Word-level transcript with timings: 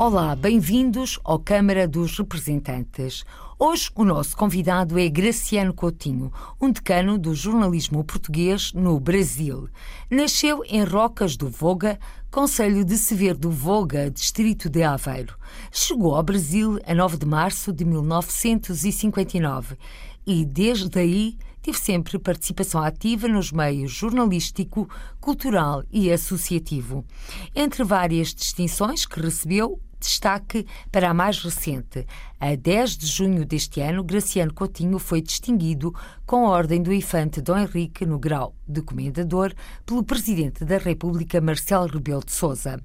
Olá, 0.00 0.36
bem-vindos 0.36 1.18
ao 1.24 1.40
Câmara 1.40 1.88
dos 1.88 2.16
Representantes. 2.16 3.24
Hoje 3.58 3.90
o 3.96 4.04
nosso 4.04 4.36
convidado 4.36 4.96
é 4.96 5.08
Graciano 5.08 5.74
Coutinho, 5.74 6.32
um 6.60 6.70
decano 6.70 7.18
do 7.18 7.34
jornalismo 7.34 8.04
português 8.04 8.72
no 8.72 9.00
Brasil. 9.00 9.68
Nasceu 10.08 10.62
em 10.68 10.84
Rocas 10.84 11.36
do 11.36 11.50
Voga, 11.50 11.98
Conselho 12.30 12.84
de 12.84 12.96
Severo 12.96 13.36
do 13.36 13.50
Voga, 13.50 14.08
distrito 14.08 14.70
de 14.70 14.84
Aveiro. 14.84 15.34
Chegou 15.72 16.14
ao 16.14 16.22
Brasil 16.22 16.78
a 16.86 16.94
9 16.94 17.16
de 17.16 17.26
março 17.26 17.72
de 17.72 17.84
1959 17.84 19.76
e, 20.24 20.44
desde 20.44 20.96
aí, 20.96 21.36
teve 21.60 21.76
sempre 21.76 22.20
participação 22.20 22.80
ativa 22.84 23.26
nos 23.26 23.50
meios 23.50 23.90
jornalístico, 23.90 24.88
cultural 25.20 25.82
e 25.90 26.12
associativo. 26.12 27.04
Entre 27.52 27.82
várias 27.82 28.32
distinções 28.32 29.04
que 29.04 29.20
recebeu, 29.20 29.80
destaque 30.00 30.66
para 30.90 31.10
a 31.10 31.14
mais 31.14 31.38
recente. 31.40 32.06
A 32.40 32.54
10 32.54 32.96
de 32.96 33.06
junho 33.06 33.44
deste 33.44 33.80
ano, 33.80 34.04
Graciano 34.04 34.54
Coutinho 34.54 34.98
foi 34.98 35.20
distinguido 35.20 35.94
com 36.24 36.46
a 36.46 36.50
Ordem 36.50 36.82
do 36.82 36.92
Infante 36.92 37.40
Dom 37.40 37.58
Henrique 37.58 38.06
no 38.06 38.18
grau 38.18 38.54
de 38.66 38.82
Comendador 38.82 39.52
pelo 39.84 40.04
Presidente 40.04 40.64
da 40.64 40.78
República, 40.78 41.40
Marcelo 41.40 41.86
Rebelo 41.86 42.24
de 42.24 42.32
Sousa. 42.32 42.80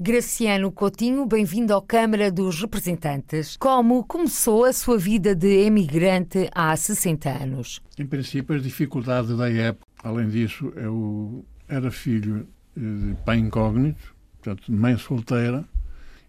Graciano 0.00 0.70
Coutinho, 0.70 1.26
bem-vindo 1.26 1.74
à 1.74 1.82
Câmara 1.82 2.30
dos 2.30 2.60
Representantes. 2.60 3.56
Como 3.56 4.04
começou 4.04 4.64
a 4.64 4.72
sua 4.72 4.96
vida 4.96 5.34
de 5.34 5.64
emigrante 5.64 6.48
há 6.54 6.76
60 6.76 7.28
anos? 7.28 7.80
Em 7.98 8.06
princípio, 8.06 8.54
as 8.54 8.62
dificuldades 8.62 9.36
da 9.36 9.50
época. 9.50 9.84
Além 10.04 10.28
disso, 10.28 10.72
eu 10.76 11.44
era 11.68 11.90
filho 11.90 12.46
de 12.76 13.16
pai 13.24 13.38
incógnito, 13.38 14.14
portanto, 14.40 14.72
mãe 14.72 14.96
solteira, 14.96 15.64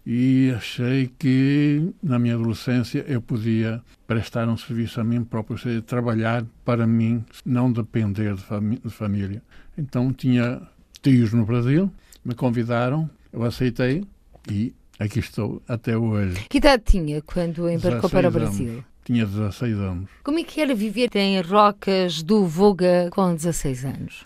e 0.04 0.52
achei 0.56 1.10
que 1.18 1.92
na 2.02 2.18
minha 2.18 2.34
adolescência 2.34 3.04
eu 3.06 3.20
podia 3.20 3.82
prestar 4.06 4.48
um 4.48 4.56
serviço 4.56 5.00
a 5.00 5.04
mim 5.04 5.22
próprio, 5.24 5.54
ou 5.54 5.58
seja, 5.58 5.82
trabalhar 5.82 6.44
para 6.64 6.86
mim, 6.86 7.24
não 7.44 7.70
depender 7.70 8.34
de, 8.34 8.80
de 8.82 8.90
família. 8.90 9.42
Então 9.76 10.12
tinha 10.12 10.60
tios 11.02 11.32
no 11.32 11.44
Brasil, 11.44 11.90
me 12.24 12.34
convidaram, 12.34 13.08
eu 13.32 13.42
aceitei 13.42 14.04
e 14.50 14.74
aqui 14.98 15.18
estou 15.18 15.62
até 15.68 15.96
hoje. 15.96 16.46
Que 16.48 16.58
idade 16.58 16.82
tinha 16.84 17.22
quando 17.22 17.68
embarcou 17.68 18.10
para 18.10 18.28
o 18.28 18.30
Brasil? 18.30 18.70
Anos. 18.70 18.84
Tinha 19.04 19.26
16 19.26 19.78
anos. 19.78 20.10
Como 20.22 20.38
é 20.38 20.44
que 20.44 20.60
era 20.60 20.74
viver 20.74 21.10
em 21.16 21.40
Rocas 21.40 22.22
do 22.22 22.46
Voga 22.46 23.08
com 23.10 23.34
16 23.34 23.84
anos? 23.84 24.24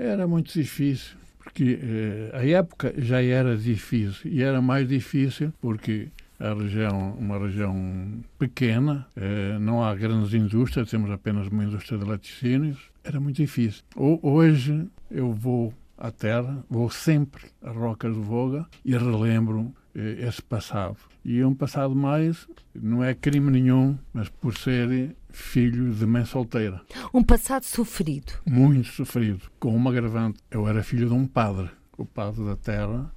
Era 0.00 0.26
muito 0.26 0.52
difícil 0.52 1.16
porque 1.48 1.78
eh, 1.82 2.30
a 2.34 2.46
época 2.46 2.92
já 2.98 3.22
era 3.22 3.56
difícil 3.56 4.30
e 4.30 4.42
era 4.42 4.60
mais 4.60 4.86
difícil 4.86 5.52
porque 5.60 6.08
a 6.38 6.52
região, 6.52 7.16
uma 7.18 7.38
região 7.38 8.22
pequena, 8.38 9.06
eh, 9.16 9.58
não 9.58 9.82
há 9.82 9.94
grandes 9.94 10.34
indústrias, 10.34 10.90
temos 10.90 11.10
apenas 11.10 11.48
uma 11.48 11.64
indústria 11.64 11.98
de 11.98 12.04
laticínios, 12.04 12.78
era 13.02 13.18
muito 13.18 13.36
difícil. 13.36 13.82
Hoje 13.96 14.86
eu 15.10 15.32
vou 15.32 15.72
à 15.96 16.10
terra, 16.12 16.62
vou 16.68 16.90
sempre 16.90 17.46
a 17.62 17.70
Rocas 17.70 18.14
de 18.14 18.20
Voga 18.20 18.66
e 18.84 18.92
relembro 18.92 19.74
eh, 19.96 20.26
esse 20.28 20.42
passado. 20.42 20.98
E 21.30 21.44
um 21.44 21.54
passado 21.54 21.94
mais, 21.94 22.48
não 22.74 23.04
é 23.04 23.14
crime 23.14 23.50
nenhum, 23.50 23.98
mas 24.14 24.30
por 24.30 24.56
ser 24.56 25.14
filho 25.28 25.92
de 25.92 26.06
mãe 26.06 26.24
solteira. 26.24 26.80
Um 27.12 27.22
passado 27.22 27.64
sofrido. 27.64 28.32
Muito 28.46 28.88
sofrido. 28.88 29.42
Com 29.60 29.76
uma 29.76 29.90
agravante, 29.90 30.40
eu 30.50 30.66
era 30.66 30.82
filho 30.82 31.06
de 31.06 31.12
um 31.12 31.26
padre. 31.26 31.68
O 31.98 32.06
padre 32.06 32.46
da 32.46 32.56
terra 32.56 33.12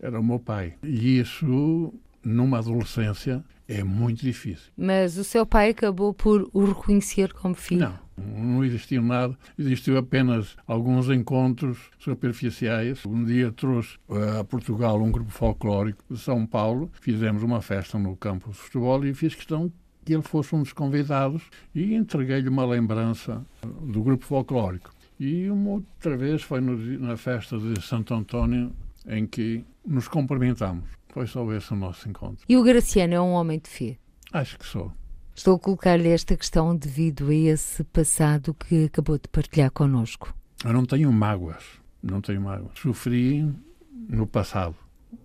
era 0.00 0.18
o 0.18 0.24
meu 0.24 0.40
pai. 0.40 0.74
E 0.82 1.20
isso, 1.20 1.94
numa 2.24 2.58
adolescência, 2.58 3.44
é 3.72 3.82
muito 3.82 4.20
difícil. 4.20 4.70
Mas 4.76 5.16
o 5.16 5.24
seu 5.24 5.46
pai 5.46 5.70
acabou 5.70 6.12
por 6.12 6.48
o 6.52 6.64
reconhecer 6.64 7.32
como 7.32 7.54
filho? 7.54 7.92
Não, 8.16 8.54
não 8.54 8.64
existiu 8.64 9.00
nada. 9.02 9.36
Existiu 9.58 9.96
apenas 9.96 10.56
alguns 10.66 11.08
encontros 11.08 11.78
superficiais. 11.98 13.04
Um 13.06 13.24
dia 13.24 13.50
trouxe 13.50 13.98
a 14.38 14.44
Portugal 14.44 15.00
um 15.02 15.10
grupo 15.10 15.30
folclórico 15.30 16.04
de 16.10 16.18
São 16.18 16.46
Paulo. 16.46 16.90
Fizemos 17.00 17.42
uma 17.42 17.62
festa 17.62 17.98
no 17.98 18.14
campo 18.16 18.50
de 18.50 18.56
futebol 18.56 19.04
e 19.06 19.14
fiz 19.14 19.34
questão 19.34 19.72
que 20.04 20.12
ele 20.12 20.22
fosse 20.22 20.54
um 20.54 20.62
dos 20.62 20.72
convidados 20.72 21.42
e 21.74 21.94
entreguei-lhe 21.94 22.48
uma 22.48 22.66
lembrança 22.66 23.44
do 23.82 24.02
grupo 24.02 24.24
folclórico. 24.24 24.90
E 25.18 25.48
uma 25.48 25.70
outra 25.70 26.16
vez 26.16 26.42
foi 26.42 26.60
na 26.60 27.16
festa 27.16 27.56
de 27.56 27.80
Santo 27.80 28.12
António 28.12 28.72
em 29.06 29.26
que 29.26 29.64
nos 29.86 30.08
cumprimentamos. 30.08 30.84
Foi 31.12 31.26
só 31.26 31.50
esse 31.52 31.72
o 31.72 31.76
nosso 31.76 32.08
encontro. 32.08 32.44
E 32.48 32.56
o 32.56 32.62
Graciano 32.62 33.14
é 33.14 33.20
um 33.20 33.32
homem 33.32 33.60
de 33.62 33.68
fé? 33.70 33.96
Acho 34.32 34.58
que 34.58 34.66
sou. 34.66 34.90
Estou 35.34 35.56
a 35.56 35.58
colocar-lhe 35.58 36.08
esta 36.08 36.36
questão 36.36 36.74
devido 36.74 37.28
a 37.28 37.34
esse 37.34 37.84
passado 37.84 38.54
que 38.54 38.86
acabou 38.86 39.16
de 39.18 39.28
partilhar 39.28 39.70
connosco. 39.70 40.34
Eu 40.64 40.72
não 40.72 40.84
tenho 40.84 41.12
mágoas. 41.12 41.62
Não 42.02 42.20
tenho 42.20 42.40
mágoas. 42.40 42.72
Sofri 42.78 43.46
no 44.08 44.26
passado 44.26 44.74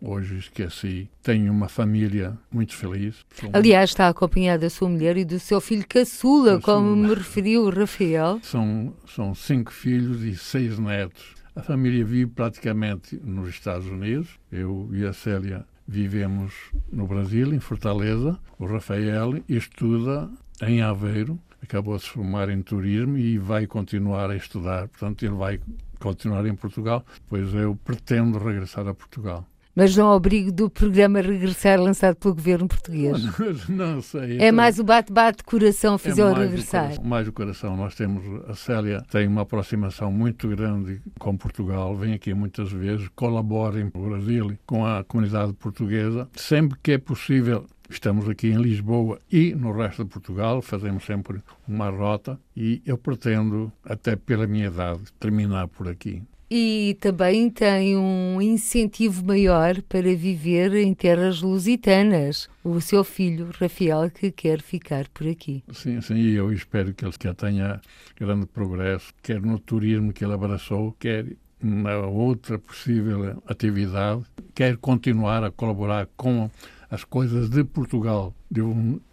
hoje 0.01 0.37
esqueci. 0.37 1.09
Tenho 1.23 1.51
uma 1.51 1.69
família 1.69 2.37
muito 2.51 2.75
feliz. 2.75 3.25
Sou 3.33 3.49
Aliás, 3.53 3.91
está 3.91 4.07
acompanhada 4.07 4.61
da 4.61 4.69
sua 4.69 4.89
mulher 4.89 5.17
e 5.17 5.25
do 5.25 5.39
seu 5.39 5.61
filho 5.61 5.85
caçula, 5.87 6.55
caçula. 6.55 6.61
como 6.61 6.95
me 6.95 7.13
referiu 7.13 7.63
o 7.63 7.69
Rafael. 7.69 8.39
São, 8.43 8.93
são 9.07 9.33
cinco 9.33 9.71
filhos 9.71 10.23
e 10.23 10.35
seis 10.35 10.77
netos. 10.77 11.35
A 11.55 11.61
família 11.61 12.05
vive 12.05 12.27
praticamente 12.27 13.19
nos 13.23 13.49
Estados 13.49 13.87
Unidos. 13.87 14.39
Eu 14.51 14.89
e 14.93 15.05
a 15.05 15.13
Célia 15.13 15.65
vivemos 15.87 16.53
no 16.91 17.07
Brasil, 17.07 17.53
em 17.53 17.59
Fortaleza. 17.59 18.37
O 18.59 18.65
Rafael 18.65 19.41
estuda 19.47 20.29
em 20.61 20.81
Aveiro, 20.81 21.39
acabou 21.61 21.95
de 21.95 22.03
se 22.03 22.09
formar 22.09 22.49
em 22.49 22.61
turismo 22.61 23.17
e 23.17 23.37
vai 23.37 23.65
continuar 23.65 24.29
a 24.29 24.35
estudar. 24.35 24.87
Portanto, 24.89 25.23
ele 25.23 25.35
vai 25.35 25.59
continuar 25.99 26.45
em 26.45 26.55
Portugal, 26.55 27.05
pois 27.27 27.53
eu 27.53 27.75
pretendo 27.83 28.37
regressar 28.37 28.87
a 28.87 28.93
Portugal 28.93 29.47
mas 29.77 29.95
não 29.95 30.07
ao 30.07 30.15
abrigo 30.15 30.51
do 30.51 30.71
programa 30.71 31.21
Regressar 31.21 31.79
lançado 31.79 32.15
pelo 32.15 32.33
governo 32.33 32.67
português. 32.67 33.21
Não, 33.69 33.93
não 33.93 34.01
sei. 34.01 34.31
É 34.31 34.35
então, 34.35 34.53
mais 34.53 34.79
o 34.79 34.83
bate-bate 34.83 35.43
coração 35.43 35.99
fizer 35.99 36.23
é 36.23 36.33
regressar. 36.33 36.99
O 36.99 37.05
mais 37.05 37.27
o 37.27 37.31
coração. 37.31 37.77
Nós 37.77 37.93
temos, 37.93 38.23
a 38.49 38.55
Célia 38.55 39.03
tem 39.11 39.27
uma 39.27 39.41
aproximação 39.41 40.11
muito 40.11 40.47
grande 40.47 40.99
com 41.19 41.37
Portugal, 41.37 41.95
vem 41.95 42.13
aqui 42.13 42.33
muitas 42.33 42.71
vezes, 42.71 43.07
colabora 43.15 43.79
em 43.79 43.87
Brasil 43.89 44.57
com 44.65 44.83
a 44.83 45.03
comunidade 45.03 45.53
portuguesa. 45.53 46.27
Sempre 46.33 46.79
que 46.81 46.93
é 46.93 46.97
possível, 46.97 47.65
Estamos 47.89 48.27
aqui 48.27 48.49
em 48.49 48.57
Lisboa 48.57 49.17
e 49.31 49.55
no 49.55 49.71
resto 49.71 50.03
de 50.03 50.09
Portugal, 50.09 50.61
fazemos 50.61 51.05
sempre 51.05 51.41
uma 51.65 51.89
rota 51.89 52.37
e 52.53 52.81
eu 52.85 52.97
pretendo, 52.97 53.71
até 53.81 54.17
pela 54.17 54.45
minha 54.45 54.67
idade, 54.67 55.03
terminar 55.17 55.69
por 55.69 55.87
aqui 55.87 56.21
e 56.49 56.97
também 57.01 57.49
tem 57.49 57.97
um 57.97 58.41
incentivo 58.41 59.25
maior 59.25 59.81
para 59.83 60.15
viver 60.15 60.73
em 60.75 60.93
terras 60.93 61.41
lusitanas. 61.41 62.49
O 62.63 62.79
seu 62.81 63.03
filho, 63.03 63.49
Rafael, 63.59 64.09
que 64.09 64.31
quer 64.31 64.61
ficar 64.61 65.07
por 65.09 65.27
aqui. 65.27 65.63
Sim, 65.71 66.01
sim, 66.01 66.15
e 66.15 66.35
eu 66.35 66.51
espero 66.51 66.93
que 66.93 67.05
ele 67.05 67.13
tenha 67.35 67.81
grande 68.19 68.45
progresso, 68.45 69.13
quer 69.21 69.41
no 69.41 69.59
turismo 69.59 70.13
que 70.13 70.23
ele 70.23 70.33
abraçou, 70.33 70.95
quer 70.99 71.25
na 71.61 71.97
outra 71.97 72.59
possível 72.59 73.41
atividade, 73.47 74.23
quer 74.53 74.77
continuar 74.77 75.43
a 75.43 75.51
colaborar 75.51 76.07
com 76.15 76.49
as 76.89 77.03
coisas 77.03 77.49
de 77.49 77.63
Portugal, 77.63 78.33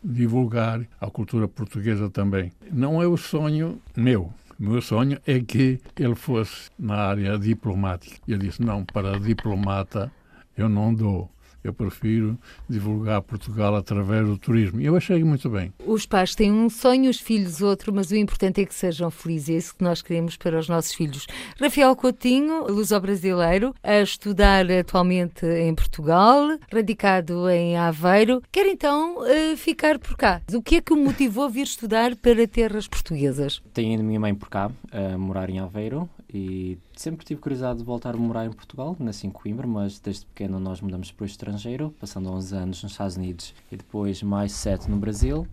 divulgar 0.02 0.86
a 1.00 1.10
cultura 1.10 1.48
portuguesa 1.48 2.08
também. 2.08 2.52
Não 2.70 3.02
é 3.02 3.06
o 3.06 3.16
sonho 3.16 3.80
meu, 3.96 4.32
o 4.58 4.62
meu 4.64 4.80
sonho 4.80 5.18
é 5.26 5.40
que 5.40 5.80
ele 5.98 6.14
fosse 6.14 6.70
na 6.78 6.96
área 6.96 7.38
diplomática. 7.38 8.16
Ele 8.26 8.46
disse: 8.46 8.62
não, 8.62 8.84
para 8.84 9.18
diplomata 9.18 10.12
eu 10.56 10.68
não 10.68 10.94
dou. 10.94 11.30
Eu 11.64 11.72
prefiro 11.72 12.38
divulgar 12.68 13.22
Portugal 13.22 13.74
através 13.74 14.26
do 14.26 14.36
turismo. 14.36 14.82
E 14.82 14.84
eu 14.84 14.94
achei 14.94 15.24
muito 15.24 15.48
bem. 15.48 15.72
Os 15.86 16.04
pais 16.04 16.34
têm 16.34 16.52
um 16.52 16.68
sonho, 16.68 17.08
os 17.08 17.18
filhos 17.18 17.62
outro, 17.62 17.90
mas 17.90 18.10
o 18.10 18.16
importante 18.16 18.60
é 18.60 18.66
que 18.66 18.74
sejam 18.74 19.10
felizes. 19.10 19.48
É 19.48 19.58
isso 19.58 19.74
que 19.74 19.82
nós 19.82 20.02
queremos 20.02 20.36
para 20.36 20.58
os 20.58 20.68
nossos 20.68 20.92
filhos. 20.92 21.26
Rafael 21.58 21.96
Coutinho, 21.96 22.66
luso-brasileiro, 22.66 23.74
a 23.82 24.00
estudar 24.00 24.70
atualmente 24.70 25.46
em 25.46 25.74
Portugal, 25.74 26.58
radicado 26.70 27.48
em 27.48 27.78
Aveiro, 27.78 28.42
quer 28.52 28.66
então 28.66 29.24
eh, 29.26 29.56
ficar 29.56 29.98
por 29.98 30.18
cá. 30.18 30.42
O 30.52 30.60
que 30.60 30.76
é 30.76 30.80
que 30.82 30.92
o 30.92 30.96
motivou 30.96 31.44
a 31.44 31.48
vir 31.48 31.62
estudar 31.62 32.14
para 32.16 32.46
terras 32.46 32.86
portuguesas? 32.86 33.62
Tenho 33.72 33.98
a 33.98 34.02
minha 34.02 34.20
mãe 34.20 34.34
por 34.34 34.50
cá, 34.50 34.70
a 34.92 35.16
morar 35.16 35.48
em 35.48 35.60
Aveiro, 35.60 36.08
e 36.34 36.76
sempre 36.96 37.24
tive 37.24 37.40
curiosidade 37.40 37.78
de 37.78 37.84
voltar 37.84 38.14
a 38.14 38.18
morar 38.18 38.44
em 38.44 38.52
Portugal, 38.52 38.96
nasci 38.98 39.28
em 39.28 39.30
Coimbra, 39.30 39.66
mas 39.68 40.00
desde 40.00 40.26
pequeno 40.26 40.58
nós 40.58 40.80
mudamos 40.80 41.12
para 41.12 41.22
o 41.22 41.26
estrangeiro, 41.26 41.94
passando 42.00 42.28
11 42.28 42.56
anos 42.56 42.82
nos 42.82 42.92
Estados 42.92 43.16
Unidos 43.16 43.54
e 43.70 43.76
depois 43.76 44.20
mais 44.20 44.50
7 44.52 44.90
no 44.90 44.96
Brasil. 44.96 45.46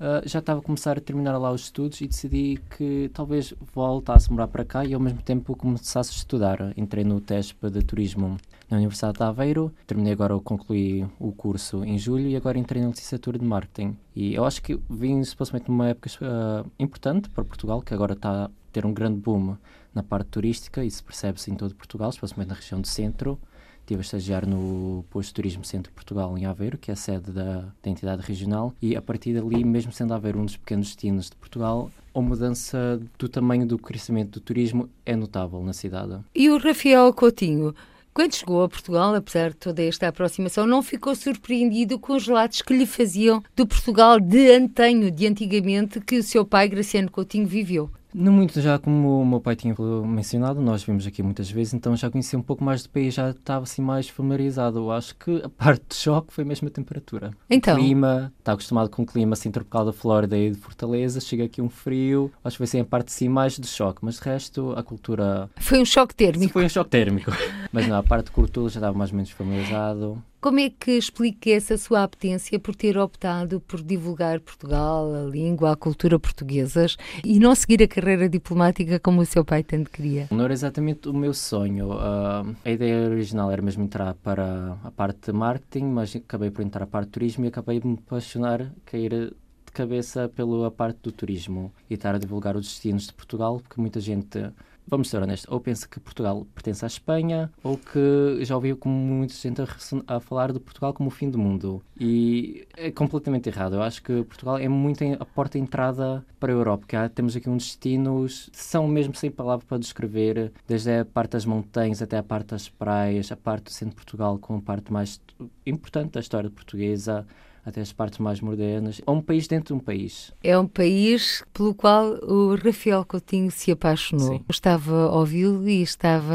uh, 0.00 0.26
já 0.26 0.38
estava 0.38 0.60
a 0.60 0.62
começar 0.62 0.96
a 0.96 1.00
terminar 1.00 1.36
lá 1.36 1.52
os 1.52 1.64
estudos 1.64 2.00
e 2.00 2.06
decidi 2.06 2.58
que 2.74 3.10
talvez 3.12 3.52
voltasse 3.74 4.30
a 4.30 4.32
morar 4.32 4.48
para 4.48 4.64
cá 4.64 4.82
e 4.82 4.94
ao 4.94 5.00
mesmo 5.00 5.20
tempo 5.20 5.54
começasse 5.54 6.10
a 6.10 6.16
estudar. 6.16 6.72
Entrei 6.74 7.04
no 7.04 7.20
TESP 7.20 7.68
de 7.68 7.82
Turismo 7.82 8.38
na 8.70 8.78
Universidade 8.78 9.18
de 9.18 9.24
Aveiro, 9.24 9.74
terminei 9.86 10.14
agora, 10.14 10.38
concluí 10.40 11.06
o 11.20 11.32
curso 11.32 11.84
em 11.84 11.98
julho 11.98 12.28
e 12.28 12.34
agora 12.34 12.58
entrei 12.58 12.80
na 12.80 12.88
licenciatura 12.88 13.38
de 13.38 13.44
Marketing. 13.44 13.94
E 14.16 14.34
eu 14.34 14.46
acho 14.46 14.62
que 14.62 14.80
vim 14.88 15.22
supostamente 15.22 15.70
numa 15.70 15.88
época 15.88 16.08
uh, 16.22 16.70
importante 16.78 17.28
para 17.28 17.44
Portugal, 17.44 17.82
que 17.82 17.92
agora 17.92 18.14
está 18.14 18.46
a 18.46 18.50
ter 18.72 18.86
um 18.86 18.94
grande 18.94 19.20
boom 19.20 19.56
na 19.94 20.02
parte 20.02 20.28
turística, 20.28 20.84
isso 20.84 21.04
percebe-se 21.04 21.50
em 21.50 21.54
todo 21.54 21.74
Portugal, 21.74 22.10
especialmente 22.10 22.48
na 22.48 22.54
região 22.54 22.80
do 22.80 22.86
centro. 22.86 23.38
Estive 23.80 24.00
a 24.00 24.02
estagiar 24.02 24.46
no 24.46 25.04
Posto 25.10 25.28
de 25.28 25.34
Turismo 25.34 25.64
Centro 25.64 25.92
Portugal, 25.92 26.36
em 26.38 26.46
Aveiro, 26.46 26.78
que 26.78 26.90
é 26.90 26.94
a 26.94 26.96
sede 26.96 27.30
da, 27.30 27.68
da 27.82 27.90
entidade 27.90 28.22
regional, 28.22 28.72
e 28.80 28.96
a 28.96 29.02
partir 29.02 29.34
dali, 29.34 29.62
mesmo 29.62 29.92
sendo 29.92 30.14
Aveiro 30.14 30.38
um 30.38 30.46
dos 30.46 30.56
pequenos 30.56 30.86
destinos 30.86 31.28
de 31.28 31.36
Portugal, 31.36 31.90
a 32.14 32.20
mudança 32.20 32.98
do 33.18 33.28
tamanho 33.28 33.66
do 33.66 33.78
crescimento 33.78 34.32
do 34.32 34.40
turismo 34.40 34.88
é 35.04 35.14
notável 35.14 35.62
na 35.62 35.74
cidade. 35.74 36.18
E 36.34 36.48
o 36.48 36.56
Rafael 36.56 37.12
Coutinho? 37.12 37.74
Quando 38.14 38.36
chegou 38.36 38.62
a 38.62 38.68
Portugal, 38.68 39.12
apesar 39.12 39.50
de 39.50 39.56
toda 39.56 39.82
esta 39.82 40.06
aproximação, 40.06 40.66
não 40.66 40.82
ficou 40.84 41.16
surpreendido 41.16 41.98
com 41.98 42.14
os 42.14 42.26
relatos 42.26 42.62
que 42.62 42.72
lhe 42.72 42.86
faziam 42.86 43.42
do 43.56 43.66
Portugal 43.66 44.20
de 44.20 44.52
antanho, 44.52 45.10
de 45.10 45.26
antigamente, 45.26 46.00
que 46.00 46.18
o 46.18 46.22
seu 46.22 46.46
pai, 46.46 46.68
Graciano 46.68 47.10
Coutinho, 47.10 47.46
viveu. 47.46 47.90
Não 48.14 48.32
muito, 48.32 48.60
já 48.60 48.78
como 48.78 49.20
o 49.20 49.26
meu 49.26 49.40
pai 49.40 49.56
tinha 49.56 49.74
mencionado, 50.06 50.60
nós 50.60 50.84
vimos 50.84 51.04
aqui 51.04 51.20
muitas 51.20 51.50
vezes, 51.50 51.74
então 51.74 51.96
já 51.96 52.08
conhecia 52.08 52.38
um 52.38 52.42
pouco 52.42 52.62
mais 52.62 52.84
do 52.84 52.88
país, 52.88 53.12
já 53.12 53.30
estava 53.30 53.64
assim 53.64 53.82
mais 53.82 54.08
familiarizado. 54.08 54.78
Eu 54.78 54.92
acho 54.92 55.16
que 55.16 55.42
a 55.42 55.48
parte 55.48 55.82
de 55.88 55.96
choque 55.96 56.32
foi 56.32 56.44
mesmo 56.44 56.68
a 56.68 56.70
temperatura. 56.70 57.32
Então? 57.50 57.74
O 57.74 57.78
clima, 57.78 58.32
está 58.38 58.52
acostumado 58.52 58.88
com 58.88 59.02
o 59.02 59.06
clima 59.06 59.32
assim 59.32 59.50
tropical 59.50 59.84
da 59.84 59.92
Flórida 59.92 60.38
e 60.38 60.52
de 60.52 60.56
Fortaleza, 60.56 61.20
chega 61.20 61.44
aqui 61.44 61.60
um 61.60 61.68
frio, 61.68 62.30
acho 62.44 62.54
que 62.54 62.58
foi 62.58 62.64
assim 62.64 62.80
a 62.80 62.84
parte 62.84 63.10
sim 63.10 63.28
mais 63.28 63.58
de 63.58 63.66
choque, 63.66 63.98
mas 64.02 64.14
de 64.14 64.22
resto 64.22 64.72
a 64.76 64.82
cultura... 64.84 65.50
Foi 65.56 65.80
um 65.80 65.84
choque 65.84 66.14
térmico? 66.14 66.52
Foi 66.52 66.64
um 66.64 66.68
choque 66.68 66.90
térmico, 66.90 67.32
mas 67.72 67.88
não, 67.88 67.96
a 67.96 68.02
parte 68.02 68.26
de 68.26 68.30
cultura 68.30 68.68
já 68.68 68.78
estava 68.78 68.96
mais 68.96 69.10
ou 69.10 69.16
menos 69.16 69.30
familiarizado. 69.32 70.22
Como 70.44 70.60
é 70.60 70.68
que 70.68 70.90
explica 70.90 71.48
essa 71.48 71.78
sua 71.78 72.02
apetência 72.02 72.60
por 72.60 72.76
ter 72.76 72.98
optado 72.98 73.60
por 73.60 73.82
divulgar 73.82 74.40
Portugal, 74.40 75.10
a 75.14 75.22
língua, 75.22 75.72
a 75.72 75.76
cultura 75.76 76.18
portuguesas 76.18 76.98
e 77.24 77.38
não 77.38 77.54
seguir 77.54 77.82
a 77.82 77.88
carreira 77.88 78.28
diplomática 78.28 79.00
como 79.00 79.22
o 79.22 79.24
seu 79.24 79.42
pai 79.42 79.62
tanto 79.62 79.90
queria? 79.90 80.28
Não 80.30 80.44
era 80.44 80.52
exatamente 80.52 81.08
o 81.08 81.14
meu 81.14 81.32
sonho. 81.32 81.92
Uh, 81.92 82.54
a 82.62 82.70
ideia 82.70 83.08
original 83.08 83.50
era 83.50 83.62
mesmo 83.62 83.84
entrar 83.84 84.12
para 84.16 84.76
a 84.84 84.90
parte 84.90 85.32
de 85.32 85.32
marketing, 85.32 85.86
mas 85.86 86.14
acabei 86.14 86.50
por 86.50 86.62
entrar 86.62 86.86
para 86.86 86.98
a 86.98 87.00
parte 87.00 87.06
de 87.06 87.12
turismo 87.12 87.46
e 87.46 87.48
acabei 87.48 87.80
de 87.80 87.86
me 87.86 87.94
apaixonar, 87.94 88.70
cair 88.84 89.12
de 89.12 89.72
cabeça 89.72 90.28
pela 90.28 90.70
parte 90.70 90.98
do 91.04 91.10
turismo 91.10 91.72
e 91.88 91.94
estar 91.94 92.14
a 92.14 92.18
divulgar 92.18 92.54
os 92.54 92.66
destinos 92.66 93.06
de 93.06 93.14
Portugal, 93.14 93.60
porque 93.60 93.80
muita 93.80 93.98
gente 93.98 94.52
vamos 94.86 95.08
ser 95.08 95.22
honestos, 95.22 95.50
ou 95.50 95.60
pensa 95.60 95.88
que 95.88 95.98
Portugal 96.00 96.46
pertence 96.54 96.84
à 96.84 96.88
Espanha, 96.88 97.50
ou 97.62 97.76
que 97.76 98.44
já 98.44 98.54
ouviu 98.54 98.76
como 98.76 98.94
muita 98.94 99.34
gente 99.34 99.60
a, 100.06 100.20
falar 100.20 100.52
de 100.52 100.60
Portugal 100.60 100.92
como 100.92 101.08
o 101.08 101.10
fim 101.10 101.30
do 101.30 101.38
mundo. 101.38 101.82
E 101.98 102.66
é 102.76 102.90
completamente 102.90 103.48
errado. 103.48 103.74
Eu 103.74 103.82
acho 103.82 104.02
que 104.02 104.22
Portugal 104.24 104.58
é 104.58 104.68
muito 104.68 105.02
a 105.18 105.24
porta 105.24 105.58
de 105.58 105.64
entrada 105.64 106.24
para 106.38 106.52
a 106.52 106.56
Europa, 106.56 106.84
que 106.86 106.96
há, 106.96 107.08
temos 107.08 107.36
aqui 107.36 107.48
uns 107.48 107.64
destinos, 107.64 108.50
são 108.52 108.86
mesmo 108.86 109.14
sem 109.14 109.30
palavras 109.30 109.66
para 109.66 109.78
descrever, 109.78 110.52
desde 110.66 111.00
a 111.00 111.04
parte 111.04 111.32
das 111.32 111.44
montanhas 111.44 112.02
até 112.02 112.18
a 112.18 112.22
parte 112.22 112.48
das 112.48 112.68
praias, 112.68 113.30
a 113.32 113.36
parte 113.36 113.64
do 113.64 113.70
centro 113.70 113.90
de 113.90 113.96
Portugal 113.96 114.38
como 114.38 114.58
a 114.58 114.62
parte 114.62 114.92
mais 114.92 115.20
importante 115.66 116.12
da 116.12 116.20
história 116.20 116.50
portuguesa, 116.50 117.26
até 117.64 117.80
as 117.80 117.92
partes 117.92 118.18
mais 118.18 118.40
modernas. 118.40 119.00
É 119.06 119.10
um 119.10 119.20
país 119.20 119.48
dentro 119.48 119.74
de 119.74 119.80
um 119.80 119.82
país. 119.82 120.32
É 120.42 120.58
um 120.58 120.66
país 120.66 121.42
pelo 121.52 121.74
qual 121.74 122.12
o 122.22 122.54
Rafael 122.56 123.04
Coutinho 123.04 123.50
se 123.50 123.72
apaixonou. 123.72 124.34
Sim. 124.34 124.44
Estava 124.48 125.06
a 125.06 125.16
ouvi-lo 125.16 125.68
e 125.68 125.82
estava 125.82 126.34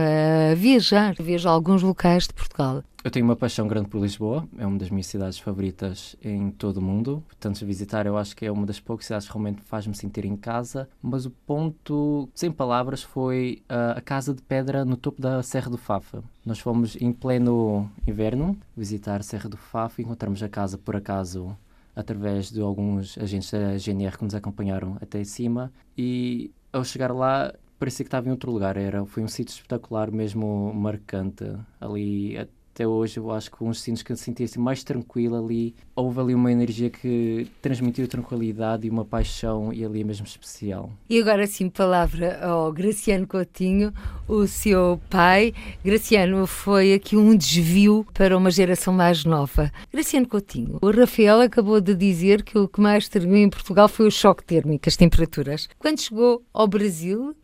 a 0.52 0.56
viajar, 0.56 1.16
viajar 1.20 1.50
a 1.50 1.54
alguns 1.54 1.84
locais 1.84 2.28
de 2.28 2.34
Portugal. 2.34 2.84
Eu 3.02 3.10
tenho 3.10 3.24
uma 3.24 3.36
paixão 3.36 3.66
grande 3.66 3.88
por 3.88 4.02
Lisboa, 4.02 4.46
é 4.58 4.68
uma 4.68 4.78
das 4.78 4.90
minhas 4.90 5.08
cidades 5.08 5.40
favoritas 5.40 6.18
em 6.22 6.52
todo 6.52 6.78
o 6.78 6.82
mundo. 6.82 7.24
Portanto, 7.28 7.66
visitar 7.66 8.06
eu 8.06 8.18
acho 8.18 8.36
que 8.36 8.46
é 8.46 8.52
uma 8.52 8.66
das 8.66 8.78
poucas 8.82 9.06
cidades 9.06 9.26
que 9.26 9.34
realmente 9.34 9.62
faz-me 9.62 9.96
sentir 9.96 10.26
em 10.26 10.36
casa. 10.36 10.90
Mas 11.02 11.26
o 11.26 11.32
ponto, 11.32 12.28
sem 12.36 12.52
palavras, 12.52 13.02
foi 13.02 13.64
uh, 13.70 13.98
a 13.98 14.02
Casa 14.02 14.34
de 14.34 14.42
Pedra 14.42 14.84
no 14.84 14.98
topo 14.98 15.22
da 15.22 15.42
Serra 15.42 15.70
do 15.70 15.78
Fafa. 15.78 16.22
Nós 16.46 16.60
fomos 16.60 16.98
em 16.98 17.14
pleno 17.14 17.90
inverno 18.06 18.58
visitar 18.76 19.22
a 19.22 19.24
Serra 19.24 19.48
do 19.48 19.56
Fafa 19.56 20.02
e 20.02 20.04
encontramos 20.04 20.44
a 20.44 20.50
casa, 20.50 20.78
por 20.78 20.98
acaso, 20.98 21.56
através 21.96 22.52
de 22.52 22.60
alguns 22.60 23.18
agentes 23.18 23.50
da 23.50 23.78
GNR 23.78 24.18
que 24.18 24.26
nos 24.26 24.36
acompanharam 24.36 24.98
até 25.00 25.24
cima. 25.24 25.72
E 25.98 26.52
ao 26.74 26.84
chegar 26.84 27.14
lá, 27.14 27.54
parecia 27.80 28.04
que 28.04 28.08
estava 28.10 28.28
em 28.28 28.32
outro 28.32 28.52
lugar. 28.52 28.76
Era, 28.76 29.06
foi 29.06 29.24
um 29.24 29.28
sítio 29.30 29.54
espetacular, 29.54 30.12
mesmo 30.12 30.74
marcante. 30.74 31.46
Ali 31.80 32.38
até 32.74 32.88
hoje 32.88 33.18
eu 33.18 33.30
acho 33.32 33.52
que 33.52 33.64
uns 33.64 33.78
destinos 33.78 34.02
que 34.02 34.12
eu 34.12 34.16
sentia 34.16 34.46
assim 34.46 34.60
mais 34.60 34.84
tranquilo 34.84 35.44
ali, 35.44 35.76
houve 35.96 36.20
ali 36.20 36.34
uma 36.34 36.52
energia 36.52 36.90
que 36.90 37.48
transmitiu 37.62 38.08
tranquilidade 38.08 38.88
e 38.88 38.90
uma 38.90 39.04
paixão 39.04 39.74
e 39.74 39.84
ali 39.84 40.02
é 40.02 40.04
mesmo 40.04 40.26
especial. 40.26 40.90
E 41.10 41.20
agora 41.20 41.46
sim, 41.46 41.70
palavra 41.70 42.40
ao 42.42 42.72
Graciano 42.72 43.28
Coutinho, 43.28 43.94
o 44.28 44.48
seu 44.48 45.00
pai. 45.10 45.54
Graciano, 45.84 46.48
foi 46.48 46.94
aqui 46.94 47.18
um 47.18 47.36
desvio 47.36 48.06
para 48.14 48.38
uma 48.38 48.52
geração 48.52 48.94
mais 48.94 49.26
nova. 49.26 49.72
Graciano 49.92 50.28
Coutinho, 50.28 50.78
o 50.82 50.92
Rafael 50.92 51.42
acabou 51.42 51.82
de 51.82 51.94
dizer 51.94 52.44
que 52.44 52.58
o 52.58 52.68
que 52.68 52.80
mais 52.80 53.10
terminou 53.10 53.38
em 53.38 53.50
Portugal 53.50 53.90
foi 53.90 54.08
o 54.08 54.12
choque 54.12 54.44
térmico, 54.44 54.88
as 54.88 54.96
temperaturas. 54.96 55.68
Quando 55.78 56.00
chegou 56.00 56.44
ao 56.54 56.68
Brasil, 56.68 57.36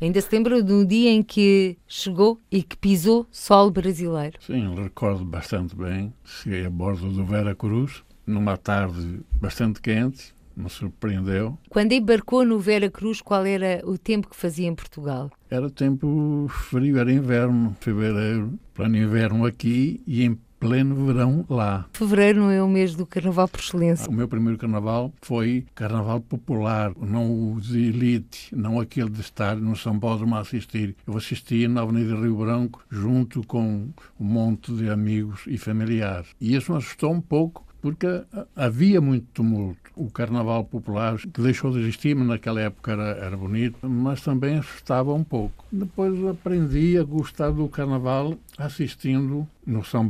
Ainda 0.00 0.20
se 0.20 0.28
lembra 0.32 0.62
do 0.62 0.84
dia 0.84 1.10
em 1.10 1.22
que 1.22 1.78
chegou 1.86 2.40
e 2.50 2.62
que 2.62 2.76
pisou 2.76 3.26
solo 3.30 3.70
brasileiro? 3.70 4.38
Sim, 4.40 4.74
recordo 4.74 5.24
bastante 5.24 5.74
bem. 5.76 6.12
Cheguei 6.24 6.66
a 6.66 6.70
bordo 6.70 7.10
do 7.10 7.24
Vera 7.24 7.54
Cruz, 7.54 8.02
numa 8.26 8.56
tarde 8.56 9.20
bastante 9.40 9.80
quente, 9.80 10.34
me 10.56 10.68
surpreendeu. 10.68 11.58
Quando 11.68 11.92
embarcou 11.92 12.44
no 12.44 12.58
Vera 12.58 12.90
Cruz, 12.90 13.20
qual 13.20 13.44
era 13.46 13.82
o 13.84 13.98
tempo 13.98 14.28
que 14.28 14.36
fazia 14.36 14.66
em 14.66 14.74
Portugal? 14.74 15.30
Era 15.50 15.70
tempo 15.70 16.46
frio, 16.48 16.98
era 16.98 17.12
inverno, 17.12 17.76
fevereiro, 17.80 18.58
plano 18.72 18.96
inverno 18.96 19.46
aqui 19.46 20.00
e 20.06 20.24
em 20.24 20.38
pleno 20.64 20.94
verão 21.04 21.44
lá. 21.50 21.86
Fevereiro 21.92 22.50
é 22.50 22.62
o 22.62 22.68
mês 22.68 22.94
do 22.94 23.04
carnaval 23.04 23.46
por 23.46 23.60
excelência. 23.60 24.08
O 24.08 24.12
meu 24.12 24.26
primeiro 24.26 24.58
carnaval 24.58 25.12
foi 25.20 25.66
carnaval 25.74 26.22
popular, 26.22 26.90
não 26.96 27.52
o 27.52 27.60
de 27.60 27.88
elite, 27.88 28.48
não 28.56 28.80
aquele 28.80 29.10
de 29.10 29.20
estar 29.20 29.56
no 29.56 29.76
São 29.76 29.98
Paulo 29.98 30.34
a 30.34 30.40
assistir. 30.40 30.96
Eu 31.06 31.18
assisti 31.18 31.68
na 31.68 31.82
Avenida 31.82 32.14
Rio 32.14 32.36
Branco 32.36 32.82
junto 32.90 33.46
com 33.46 33.90
um 34.18 34.24
monte 34.24 34.72
de 34.72 34.88
amigos 34.88 35.42
e 35.46 35.58
familiares. 35.58 36.28
E 36.40 36.56
isso 36.56 36.72
me 36.72 36.78
assustou 36.78 37.12
um 37.12 37.20
pouco 37.20 37.66
porque 37.84 38.06
havia 38.56 38.98
muito 38.98 39.26
tumulto. 39.34 39.78
O 39.94 40.10
carnaval 40.10 40.64
popular, 40.64 41.18
que 41.18 41.42
deixou 41.42 41.70
de 41.70 41.80
existir, 41.80 42.16
mas 42.16 42.26
naquela 42.26 42.58
época 42.62 42.92
era, 42.92 43.10
era 43.10 43.36
bonito, 43.36 43.76
mas 43.86 44.22
também 44.22 44.56
assustava 44.56 45.12
um 45.12 45.22
pouco. 45.22 45.66
Depois 45.70 46.18
aprendi 46.24 46.96
a 46.96 47.02
gostar 47.04 47.50
do 47.50 47.68
carnaval 47.68 48.38
assistindo 48.56 49.46
no 49.66 49.84
São 49.84 50.08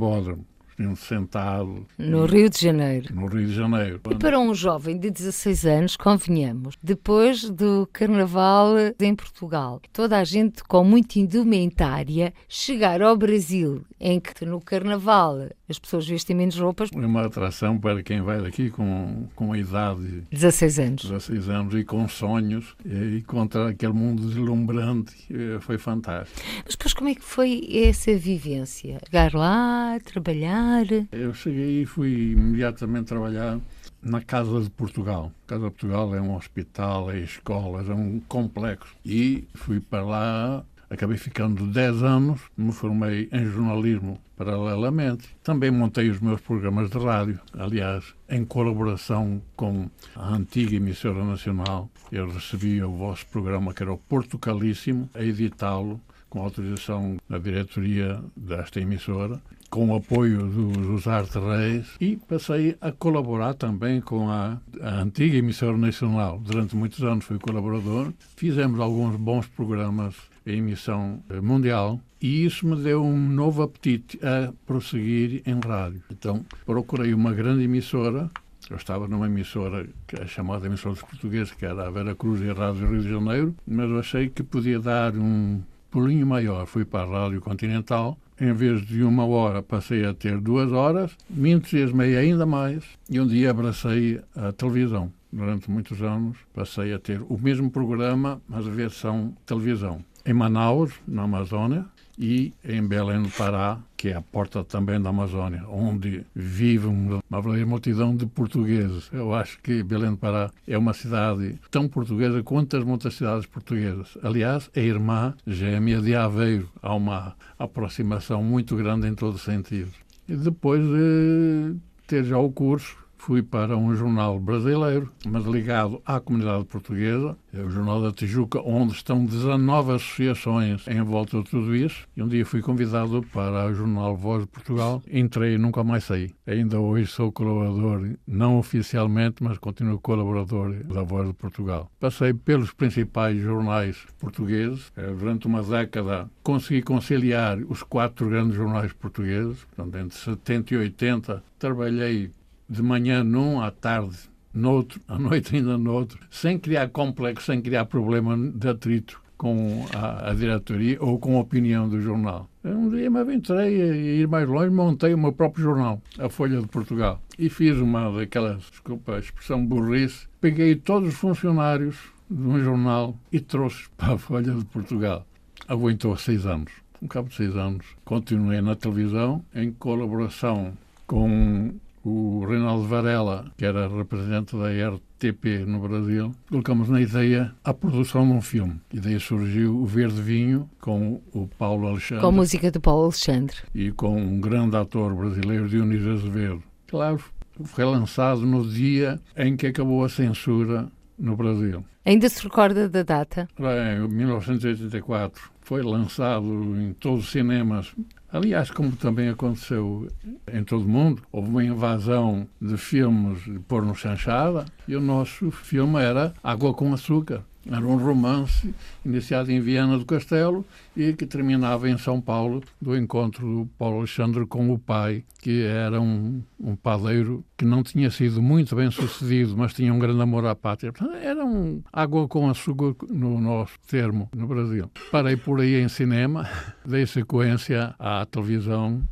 Bódromo 0.79 0.97
sentado. 0.97 1.87
No 1.99 2.27
Rio 2.27 2.49
de 2.49 2.61
Janeiro. 2.61 3.15
No 3.15 3.27
Rio 3.27 3.47
de 3.47 3.55
Janeiro. 3.55 4.01
E 4.11 4.15
para 4.17 4.39
um 4.39 4.55
jovem 4.55 4.99
de 4.99 5.11
16 5.11 5.67
anos, 5.67 5.97
convenhamos, 5.97 6.77
depois 6.83 7.49
do 7.51 7.89
Carnaval 7.93 8.75
em 9.01 9.15
Portugal, 9.15 9.81
toda 9.93 10.19
a 10.19 10.25
gente 10.25 10.63
com 10.65 10.85
muita 10.85 11.19
indumentária, 11.19 12.33
chegar 12.49 13.03
ao 13.03 13.17
Brasil, 13.17 13.85
em 14.01 14.21
que 14.21 14.45
no 14.45 14.61
Carnaval 14.61 15.49
as 15.69 15.79
pessoas 15.79 16.07
vestem 16.07 16.37
menos 16.37 16.59
roupas. 16.59 16.91
É 16.93 16.97
uma 16.97 17.27
atração 17.27 17.79
para 17.79 18.03
quem 18.03 18.23
vai 18.23 18.41
daqui 18.41 18.71
com, 18.71 19.27
com 19.35 19.53
a 19.53 19.59
idade. 19.59 20.25
16 20.31 20.79
anos. 20.79 21.03
16 21.05 21.49
anos 21.49 21.75
e 21.75 21.85
com 21.85 22.09
sonhos 22.09 22.75
e 22.85 23.23
contra 23.23 23.71
aquele 23.71 23.93
mundo 23.93 24.27
deslumbrante. 24.27 25.15
Eh, 25.31 25.59
foi 25.61 25.79
fantástico. 25.79 26.41
Mas 26.65 26.77
depois 26.77 26.93
como 26.93 27.09
é 27.09 27.15
que 27.15 27.23
foi 27.23 27.67
essa 27.71 28.15
vivência? 28.17 28.99
Chegar 29.05 29.35
lá, 29.35 29.99
trabalhar? 30.05 30.64
Trabalhar? 30.65 31.09
Eu 31.13 31.35
cheguei 31.35 31.83
e 31.83 31.87
fui 31.87 32.33
imediatamente 32.33 33.07
trabalhar 33.07 33.61
na 34.03 34.21
Casa 34.23 34.61
de 34.63 34.71
Portugal. 34.71 35.33
A 35.45 35.49
Casa 35.49 35.65
de 35.65 35.71
Portugal 35.71 36.15
é 36.15 36.21
um 36.21 36.35
hospital, 36.35 37.11
é 37.11 37.21
escolas, 37.21 37.89
é 37.89 37.95
um 37.95 38.21
complexo. 38.21 38.95
E 39.05 39.47
fui 39.55 39.81
para 39.81 40.03
lá, 40.03 40.65
acabei 40.89 41.17
ficando 41.17 41.67
10 41.67 42.03
anos, 42.03 42.41
me 42.57 42.73
formei 42.73 43.29
em 43.33 43.47
jornalismo 43.47 44.19
paralelamente. 44.37 45.29
Também 45.43 45.71
montei 45.71 46.09
os 46.11 46.21
meus 46.21 46.41
programas 46.41 46.91
de 46.91 46.99
rádio, 46.99 47.41
aliás, 47.57 48.15
em 48.29 48.45
colaboração 48.45 49.41
com 49.57 49.89
a 50.17 50.35
antiga 50.35 50.77
emissora 50.77 51.25
nacional. 51.25 51.91
Eu 52.11 52.31
recebi 52.31 52.83
o 52.83 52.91
vosso 52.91 53.27
programa, 53.27 53.73
que 53.73 53.83
era 53.83 53.93
o 53.93 53.99
Portugalíssimo, 53.99 55.09
a 55.15 55.23
editá-lo 55.23 56.01
com 56.29 56.41
autorização 56.41 57.17
da 57.29 57.39
diretoria 57.39 58.21
desta 58.37 58.81
emissora 58.81 59.41
com 59.75 59.89
o 59.91 59.97
apoio 59.97 60.47
dos, 60.47 60.87
dos 60.87 61.07
Arte 61.09 61.37
Reis 61.37 61.97
e 62.01 62.17
passei 62.17 62.77
a 62.81 62.93
colaborar 62.93 63.55
também 63.55 64.01
com 64.01 64.31
a, 64.31 64.61
a 64.81 65.01
antiga 65.01 65.37
emissora 65.37 65.77
nacional. 65.77 66.39
Durante 66.39 66.77
muitos 66.77 67.03
anos 67.03 67.25
fui 67.25 67.41
colaborador. 67.41 68.13
Fizemos 68.37 68.79
alguns 68.79 69.17
bons 69.17 69.49
programas 69.49 70.15
em 70.47 70.59
emissão 70.59 71.21
eh, 71.29 71.41
mundial 71.41 71.99
e 72.23 72.45
isso 72.45 72.65
me 72.69 72.77
deu 72.77 73.03
um 73.03 73.29
novo 73.29 73.63
apetite 73.63 74.17
a 74.25 74.53
prosseguir 74.65 75.43
em 75.45 75.59
rádio. 75.59 76.05
Então 76.09 76.47
procurei 76.65 77.13
uma 77.13 77.33
grande 77.33 77.65
emissora 77.65 78.31
eu 78.71 78.77
estava 78.77 79.09
numa 79.09 79.27
emissora, 79.27 79.87
é 80.19 80.27
chamada 80.27 80.67
Emissora 80.67 80.95
dos 80.95 81.03
Portugueses, 81.03 81.53
que 81.53 81.67
era 81.67 81.87
a 81.87 81.91
Vera 81.91 82.15
Cruz 82.15 82.41
e 82.41 82.49
a 82.49 82.55
Rádio 82.55 82.89
Rio 82.89 83.03
de 83.03 83.11
Janeiro, 83.11 83.55
mas 83.67 83.91
eu 83.91 83.99
achei 83.99 84.31
que 84.31 84.43
podia 84.43 84.81
dar 84.81 85.15
um 85.15 85.61
pulinho 85.91 86.27
maior. 86.27 86.65
Fui 86.65 86.85
para 86.85 87.05
a 87.05 87.25
Rádio 87.25 87.43
Continental, 87.43 88.19
em 88.41 88.53
vez 88.53 88.85
de 88.85 89.03
uma 89.03 89.25
hora 89.25 89.63
passei 89.63 90.05
a 90.05 90.13
ter 90.13 90.39
duas 90.41 90.73
horas, 90.73 91.17
me 91.29 91.53
entusiasmei 91.53 92.17
ainda 92.17 92.45
mais 92.45 92.85
e 93.09 93.21
um 93.21 93.27
dia 93.27 93.51
abracei 93.51 94.21
a 94.35 94.53
televisão. 94.53 95.13
Durante 95.33 95.71
muitos 95.71 96.01
anos 96.03 96.37
passei 96.53 96.93
a 96.93 96.99
ter 96.99 97.21
o 97.29 97.37
mesmo 97.37 97.71
programa, 97.71 98.41
mas 98.49 98.67
a 98.67 98.71
versão 98.71 99.35
televisão. 99.45 100.05
Em 100.25 100.33
Manaus, 100.33 100.93
na 101.07 101.25
Amazônia, 101.25 101.85
e 102.19 102.53
em 102.65 102.87
Belém 102.87 103.23
do 103.23 103.29
Pará, 103.31 103.79
que 103.97 104.09
é 104.09 104.15
a 104.15 104.23
porta 104.23 104.63
também 104.65 105.01
da 105.01 105.11
Amazónia, 105.11 105.65
onde 105.69 106.25
vive 106.35 106.87
uma 106.87 107.21
verdadeira 107.31 107.67
multidão 107.67 108.15
de 108.15 108.27
portugueses. 108.27 109.09
Eu 109.13 109.35
acho 109.35 109.59
que 109.61 109.83
Belém 109.83 110.11
do 110.11 110.17
Pará 110.17 110.51
é 110.67 110.77
uma 110.77 110.93
cidade 110.93 111.59
tão 111.71 111.89
portuguesa 111.89 112.43
quanto 112.43 112.77
as 112.77 112.85
muitas 112.85 113.15
cidades 113.15 113.47
portuguesas. 113.47 114.17
Aliás, 114.23 114.71
é 114.75 114.83
irmã 114.83 115.35
gêmea 115.47 116.01
de 116.01 116.15
Aveiro. 116.15 116.69
Há 116.83 116.95
uma 116.95 117.35
aproximação 117.59 118.43
muito 118.43 118.77
grande 118.77 119.09
em 119.09 119.15
todos 119.15 119.37
os 119.37 119.43
sentidos. 119.43 119.95
E 120.29 120.37
depois 120.37 120.83
de 120.83 121.77
ter 122.07 122.25
já 122.25 122.39
o 122.39 122.51
curso, 122.51 123.04
fui 123.25 123.43
para 123.43 123.75
um 123.75 123.97
jornal 123.97 124.39
brasileiro, 124.39 125.11
mas 125.27 125.47
ligado 125.47 125.99
à 126.05 126.21
comunidade 126.21 126.67
portuguesa, 126.67 127.35
é 127.55 127.61
o 127.63 127.71
Jornal 127.71 128.03
da 128.03 128.13
Tijuca, 128.13 128.61
onde 128.61 128.93
estão 128.93 129.25
19 129.25 129.93
associações 129.93 130.87
em 130.87 131.01
volta 131.01 131.39
de 131.39 131.45
tudo 131.45 131.75
isso. 131.75 132.07
E 132.15 132.23
um 132.23 132.29
dia 132.29 132.45
fui 132.45 132.61
convidado 132.61 133.23
para 133.33 133.65
o 133.65 133.75
jornal 133.75 134.15
Voz 134.15 134.43
de 134.43 134.49
Portugal. 134.49 135.03
Entrei 135.11 135.55
e 135.55 135.59
nunca 135.59 135.83
mais 135.83 136.05
saí. 136.05 136.35
Ainda 136.47 136.79
hoje 136.79 137.07
sou 137.07 137.33
colaborador, 137.33 138.11
não 138.27 138.59
oficialmente, 138.59 139.43
mas 139.43 139.57
continuo 139.57 139.99
colaborador 139.99 140.75
da 140.85 141.03
Voz 141.03 141.27
de 141.27 141.33
Portugal. 141.33 141.91
Passei 141.99 142.35
pelos 142.35 142.73
principais 142.73 143.41
jornais 143.41 144.05
portugueses. 144.19 144.93
Eh, 144.99 145.15
durante 145.19 145.47
uma 145.47 145.63
década 145.63 146.29
consegui 146.43 146.83
conciliar 146.83 147.57
os 147.71 147.83
quatro 147.83 148.29
grandes 148.29 148.55
jornais 148.55 148.93
portugueses. 148.93 149.65
Portanto, 149.75 149.97
entre 149.97 150.19
70 150.19 150.75
e 150.75 150.77
80 150.77 151.43
trabalhei 151.59 152.31
de 152.69 152.83
manhã 152.83 153.23
num, 153.23 153.61
à 153.61 153.71
tarde 153.71 154.17
noutro, 154.53 155.01
à 155.09 155.19
noite 155.19 155.57
ainda 155.57 155.77
noutro, 155.77 156.19
sem 156.31 156.59
criar 156.59 156.89
complexo, 156.89 157.47
sem 157.47 157.61
criar 157.61 157.87
problema 157.87 158.37
de 158.37 158.69
atrito 158.69 159.21
com 159.37 159.85
a, 159.93 160.31
a, 160.31 160.35
diretoria 160.35 160.97
ou 161.01 161.19
com 161.19 161.37
a 161.37 161.41
opinião 161.41 161.89
do 161.89 162.01
jornal. 162.01 162.49
Um 162.65 162.89
dia 162.89 163.11
me 163.11 163.19
aventurei 163.19 163.83
a 163.83 163.97
ir 163.97 164.29
mais 164.29 164.49
longe, 164.49 164.71
montei 164.71 165.13
o 165.13 165.19
meu 165.19 165.33
próprio 165.33 165.65
jornal, 165.65 166.01
a 166.19 166.29
Folha 166.29 166.61
de 166.61 166.69
Portugal, 166.69 167.21
e 167.39 167.49
fiz 167.49 167.77
uma 167.77 168.11
daquelas, 168.11 168.63
desculpa 168.71 169.17
a 169.17 169.19
expressão 169.19 169.65
burrice, 169.67 170.27
peguei 170.41 170.77
todos 170.77 171.11
os 171.11 171.15
funcionários 171.17 171.97
de 172.31 172.43
um 172.43 172.59
jornal 172.63 173.19
e 173.31 173.41
trouxe 173.41 173.89
para 173.97 174.15
a 174.15 174.19
Folha 174.19 174.55
de 174.55 174.65
Portugal. 174.67 175.27
Aguentou 175.69 176.17
seis 176.17 176.47
anos. 176.47 176.73
Um 177.03 177.07
cabo 177.07 177.29
de 177.29 177.35
seis 177.35 177.55
anos. 177.57 177.85
Continuei 178.05 178.63
na 178.63 178.75
televisão, 178.75 179.45
em 179.55 179.71
colaboração 179.73 180.73
com 181.07 181.75
o 182.05 182.45
Reinaldo 182.45 182.87
Varela, 182.87 183.47
que 183.57 183.65
era 183.65 183.89
representante 183.89 184.55
da 184.57 184.69
RTP 184.69 185.65
no 185.67 185.81
Brasil, 185.81 186.33
colocamos 186.49 186.89
na 186.89 187.01
ideia 187.01 187.55
a 187.65 187.73
produção 187.73 188.27
de 188.27 188.33
um 188.33 188.43
filme. 188.43 188.81
E 188.93 189.01
daí 189.01 189.19
surgiu 189.19 189.77
o 189.77 189.87
Verde 189.87 190.21
Vinho 190.21 190.69
com 190.81 191.23
o 191.33 191.49
Paulo 191.59 191.89
Alexandre. 191.89 192.21
Com 192.21 192.29
a 192.29 192.33
música 192.33 192.71
de 192.71 192.79
Paulo 192.79 193.05
Alexandre. 193.05 193.57
E 193.75 193.91
com 193.91 194.17
um 194.21 194.41
grande 194.41 194.77
ator 194.77 195.15
brasileiro, 195.15 195.69
Dionísio 195.69 196.13
Azevedo. 196.13 196.63
Claro, 196.87 197.19
foi 197.65 197.85
lançado 197.85 198.43
no 198.43 198.67
dia 198.67 199.19
em 199.37 199.57
que 199.57 199.67
acabou 199.67 200.05
a 200.05 200.09
censura 200.09 200.89
no 201.19 201.37
Brasil. 201.37 201.85
Ainda 202.05 202.29
se 202.29 202.43
recorda 202.43 202.89
da 202.89 203.03
data? 203.03 203.49
Em 203.59 204.09
1984. 204.09 205.51
Foi 205.63 205.83
lançado 205.83 206.47
em 206.79 206.93
todos 206.93 207.25
os 207.25 207.31
cinemas 207.31 207.95
Aliás, 208.35 208.69
como 208.69 208.97
também 208.97 209.29
aconteceu 209.29 210.09
em 210.53 210.65
todo 210.65 210.85
o 210.85 210.89
mundo, 210.89 211.23
houve 211.31 211.49
uma 211.49 211.63
invasão 211.63 212.49
de 212.61 212.77
filmes 212.77 213.45
de 213.45 213.61
porno 213.61 213.95
chanchada 213.95 214.65
e 214.89 214.97
o 214.97 215.01
nosso 215.01 215.53
filme 215.53 216.03
era 216.03 216.35
Água 216.43 216.75
com 216.75 216.93
Açúcar. 216.93 217.45
Era 217.71 217.87
um 217.87 217.97
romance 217.97 218.75
iniciado 219.05 219.51
em 219.51 219.61
Viana 219.61 219.99
do 219.99 220.05
Castelo 220.05 220.65
e 220.97 221.13
que 221.13 221.27
terminava 221.27 221.89
em 221.89 221.97
São 221.97 222.21
Paulo, 222.21 222.63
do 222.81 222.97
encontro 222.97 223.47
do 223.47 223.67
Paulo 223.79 223.99
Alexandre 223.99 224.47
com 224.47 224.71
o 224.71 224.79
pai, 224.79 225.25
que 225.41 225.65
era 225.65 226.01
um, 226.01 226.43
um 226.61 226.77
padeiro 226.77 227.45
que 227.57 227.65
não 227.65 227.83
tinha 227.83 228.11
sido 228.11 228.43
muito 228.43 228.77
bem 228.77 228.91
sucedido, 228.91 229.57
mas 229.57 229.73
tinha 229.73 229.93
um 229.93 229.99
grande 229.99 230.21
amor 230.21 230.47
à 230.47 230.55
pátria. 230.55 230.93
Era 231.23 231.45
um 231.45 231.83
água 231.93 232.29
com 232.29 232.49
açúcar 232.49 232.95
no 233.09 233.41
nosso 233.41 233.79
termo, 233.89 234.29
no 234.35 234.47
Brasil. 234.47 234.91
Parei 235.11 235.37
por 235.37 235.61
aí 235.61 235.81
em 235.81 235.89
cinema, 235.89 236.49
dei 236.85 237.07
sequência 237.07 237.95
à 237.99 238.27
televisão 238.27 239.03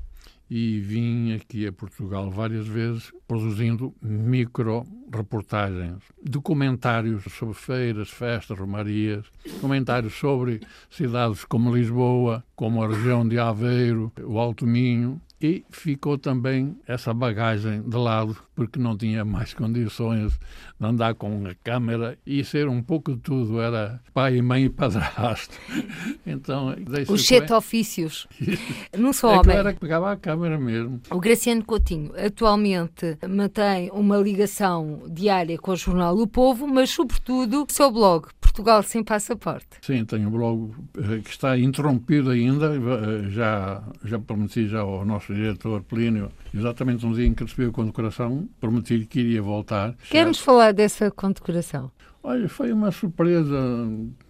e 0.55 0.81
vim 0.81 1.33
aqui 1.33 1.67
a 1.67 1.73
Portugal 1.73 2.31
várias 2.31 2.69
vezes 2.69 3.11
produzindo 3.27 3.95
micro-reportagens, 4.03 6.03
documentários 6.23 7.25
sobre 7.33 7.55
feiras, 7.55 8.11
festas, 8.11 8.59
romarias, 8.59 9.25
comentários 9.63 10.13
sobre 10.13 10.61
cidades 10.91 11.47
como 11.47 11.75
Lisboa, 11.75 12.45
como 12.55 12.83
a 12.83 12.87
região 12.87 13.27
de 13.27 13.39
Aveiro, 13.39 14.13
o 14.23 14.39
Alto 14.39 14.67
Minho, 14.67 15.19
e 15.41 15.65
ficou 15.71 16.19
também 16.19 16.77
essa 16.87 17.15
bagagem 17.15 17.81
de 17.81 17.97
lado, 17.97 18.37
porque 18.55 18.79
não 18.79 18.97
tinha 18.97 19.25
mais 19.25 19.53
condições 19.55 20.39
de 20.79 20.87
andar 20.87 21.15
com 21.15 21.47
a 21.47 21.55
câmera 21.63 22.19
e 22.27 22.45
ser 22.45 22.69
um 22.69 22.83
pouco 22.83 23.13
de 23.15 23.19
tudo, 23.21 23.61
era 23.61 24.01
pai, 24.13 24.41
mãe 24.43 24.65
e 24.65 24.71
padrasto. 24.71 25.55
Então, 26.25 26.75
Os 27.09 27.27
sete 27.27 27.53
ofícios. 27.53 28.27
não 28.97 29.13
sou 29.13 29.31
é 29.33 29.39
homem. 29.39 29.57
era 29.57 29.73
que 29.73 29.81
pegava 29.81 30.13
a 30.13 30.17
câmera 30.17 30.59
mesmo. 30.59 31.01
O 31.11 31.19
Graciano 31.19 31.65
Coutinho 31.65 32.13
atualmente 32.17 33.19
mantém 33.29 33.91
uma 33.93 34.17
ligação 34.19 35.03
diária 35.11 35.59
com 35.59 35.73
o 35.73 35.77
jornal 35.77 36.17
O 36.17 36.27
Povo, 36.27 36.67
mas 36.67 36.91
sobretudo 36.91 37.65
o 37.69 37.73
seu 37.73 37.91
blog, 37.91 38.29
Portugal 38.41 38.83
Sem 38.83 39.03
Passaporte. 39.03 39.67
Sim, 39.83 40.05
tenho 40.05 40.29
um 40.29 40.31
blog 40.31 40.73
eh, 40.99 41.21
que 41.23 41.31
está 41.31 41.59
interrompido 41.59 42.31
ainda, 42.31 42.73
eh, 42.75 43.31
já, 43.31 43.83
já 44.05 44.19
prometi 44.19 44.69
já 44.69 44.81
ao 44.81 45.05
nosso 45.05 45.35
diretor 45.35 45.83
Plínio, 45.83 46.31
exatamente 46.55 47.05
no 47.07 47.15
dia 47.15 47.27
em 47.27 47.35
que 47.35 47.45
recebi 47.45 47.69
a 47.69 47.73
condecoração, 47.73 48.49
prometi 48.61 49.07
que 49.07 49.21
iria 49.21 49.43
voltar. 49.43 49.95
Quer-nos 50.11 50.39
falar 50.39 50.73
dessa 50.73 51.11
condecoração? 51.11 51.91
Olha, 52.23 52.49
foi 52.49 52.73
uma 52.73 52.91
surpresa 52.93 53.59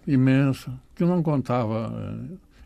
imensa, 0.06 0.72
que 0.94 1.02
eu 1.02 1.08
não 1.08 1.22
contava. 1.22 1.92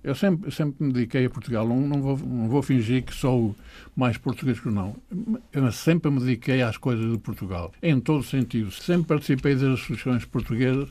Eu 0.05 0.15
sempre, 0.15 0.53
sempre 0.53 0.87
me 0.87 0.93
dediquei 0.93 1.27
a 1.27 1.31
Portugal, 1.31 1.67
não, 1.67 1.81
não, 1.81 2.01
vou, 2.01 2.17
não 2.19 2.49
vou 2.49 2.63
fingir 2.63 3.03
que 3.03 3.13
sou 3.13 3.57
mais 3.97 4.17
português 4.17 4.61
que 4.61 4.69
não. 4.69 4.95
Eu 5.53 5.73
sempre 5.73 6.11
me 6.13 6.21
dediquei 6.21 6.63
às 6.63 6.77
coisas 6.77 7.11
de 7.11 7.19
Portugal, 7.19 7.73
em 7.83 7.99
todos 7.99 8.27
os 8.27 8.31
sentidos. 8.31 8.79
Sempre 8.83 9.09
participei 9.09 9.57
das 9.57 9.81
associações 9.81 10.25
portuguesas, 10.25 10.89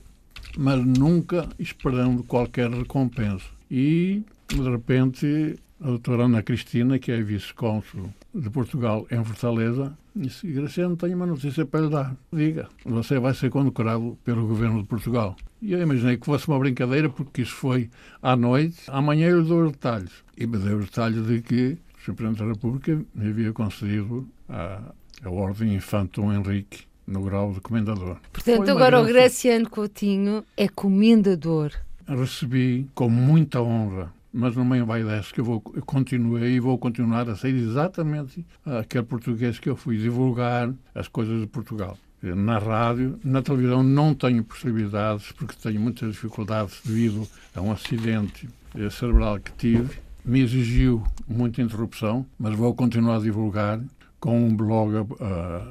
mas 0.58 0.86
nunca 0.86 1.48
esperando 1.58 2.24
qualquer 2.24 2.70
recompensa. 2.70 3.46
E, 3.72 4.22
de 4.50 4.70
repente, 4.70 5.56
a 5.80 5.88
doutora 5.88 6.24
Ana 6.26 6.44
Cristina, 6.44 7.00
que 7.00 7.12
é 7.12 7.22
vice-cônsul 7.22 8.14
de 8.36 8.50
Portugal 8.50 9.08
em 9.10 9.24
Fortaleza, 9.24 9.98
disse: 10.16 10.48
Graciano, 10.48 10.96
tenho 10.96 11.16
uma 11.16 11.26
notícia 11.26 11.66
para 11.66 11.82
lhe 11.82 11.90
dar. 11.90 12.16
Diga, 12.32 12.68
você 12.86 13.18
vai 13.18 13.34
ser 13.34 13.50
condecorado 13.50 14.18
pelo 14.24 14.46
governo 14.46 14.82
de 14.82 14.88
Portugal. 14.88 15.36
E 15.62 15.72
eu 15.72 15.82
imaginei 15.82 16.18
que 16.18 16.26
fosse 16.26 16.48
uma 16.48 16.60
brincadeira, 16.60 17.10
porque 17.10 17.42
isso 17.42 17.56
foi 17.56 17.90
à 18.22 18.36
noite. 18.36 18.78
Amanhã 18.88 19.30
eu 19.30 19.42
lhe 19.42 19.48
dou 19.48 19.64
os 19.64 19.72
detalhes. 19.72 20.12
E 20.38 20.46
me 20.46 20.58
deu 20.58 20.78
os 20.78 20.86
detalhes 20.86 21.26
de 21.26 21.42
que 21.42 21.78
o. 22.08 22.14
Presidente 22.14 22.40
da 22.40 22.46
República 22.46 23.02
me 23.16 23.30
havia 23.30 23.52
concedido 23.52 24.28
a, 24.48 24.94
a 25.24 25.30
Ordem 25.30 25.74
Infante 25.74 26.22
Dom 26.22 26.32
Henrique 26.32 26.84
no 27.08 27.24
grau 27.24 27.52
de 27.52 27.62
comendador. 27.62 28.18
Portanto, 28.32 28.70
agora 28.70 29.02
o 29.02 29.06
Graciano 29.06 29.70
Coutinho 29.70 30.44
é 30.56 30.68
comendador. 30.68 31.72
Recebi 32.08 32.88
com 32.94 33.10
muita 33.10 33.62
honra 33.62 34.14
mas 34.36 34.56
não 34.56 34.66
me 34.66 34.84
dessa 35.04 35.34
que 35.34 35.40
eu, 35.40 35.46
vou, 35.46 35.64
eu 35.74 35.82
continuei 35.84 36.56
e 36.56 36.60
vou 36.60 36.78
continuar 36.78 37.30
a 37.30 37.36
ser 37.36 37.56
exatamente 37.56 38.46
aquele 38.66 39.06
português 39.06 39.58
que 39.60 39.70
eu 39.70 39.76
fui 39.76 39.98
divulgar 39.98 40.74
as 40.94 41.08
coisas 41.08 41.42
de 41.42 41.48
Portugal. 41.48 41.98
Na 42.22 42.58
rádio, 42.58 43.20
na 43.24 43.42
televisão 43.42 43.84
não 43.84 44.14
tenho 44.14 44.44
possibilidades 44.44 45.32
porque 45.32 45.56
tenho 45.62 45.80
muitas 45.80 46.12
dificuldades 46.12 46.82
devido 46.84 47.28
a 47.56 47.62
um 47.62 47.72
acidente 47.72 48.50
cerebral 48.90 49.40
que 49.40 49.52
tive 49.54 50.06
me 50.26 50.42
exigiu 50.42 51.04
muita 51.28 51.62
interrupção, 51.62 52.26
mas 52.40 52.56
vou 52.56 52.74
continuar 52.74 53.18
a 53.18 53.20
divulgar 53.20 53.80
com 54.20 54.48
um 54.48 54.56
blog 54.56 54.96
uh, 54.96 55.08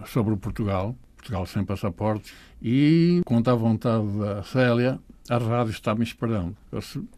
sobre 0.06 0.36
Portugal, 0.36 0.94
Portugal 1.16 1.44
sem 1.44 1.64
passaporte, 1.64 2.32
e 2.62 3.20
conta 3.26 3.50
a 3.50 3.56
vontade 3.56 4.06
da 4.16 4.44
Célia, 4.44 5.00
a 5.28 5.38
rádio 5.38 5.70
está 5.70 5.94
me 5.94 6.04
esperando. 6.04 6.54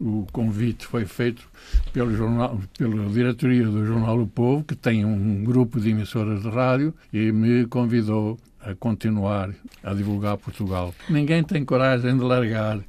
O 0.00 0.26
convite 0.32 0.86
foi 0.86 1.04
feito 1.04 1.48
pelo 1.92 2.14
jornal, 2.14 2.60
pela 2.78 3.08
diretoria 3.10 3.66
do 3.66 3.84
Jornal 3.84 4.20
O 4.20 4.26
Povo, 4.26 4.64
que 4.64 4.76
tem 4.76 5.04
um 5.04 5.42
grupo 5.42 5.80
de 5.80 5.90
emissoras 5.90 6.42
de 6.42 6.48
rádio, 6.48 6.94
e 7.12 7.32
me 7.32 7.66
convidou 7.66 8.38
a 8.66 8.74
continuar 8.74 9.54
a 9.82 9.94
divulgar 9.94 10.36
Portugal. 10.36 10.92
Ninguém 11.08 11.42
tem 11.44 11.64
coragem 11.64 12.16
de 12.16 12.24
largar 12.24 12.80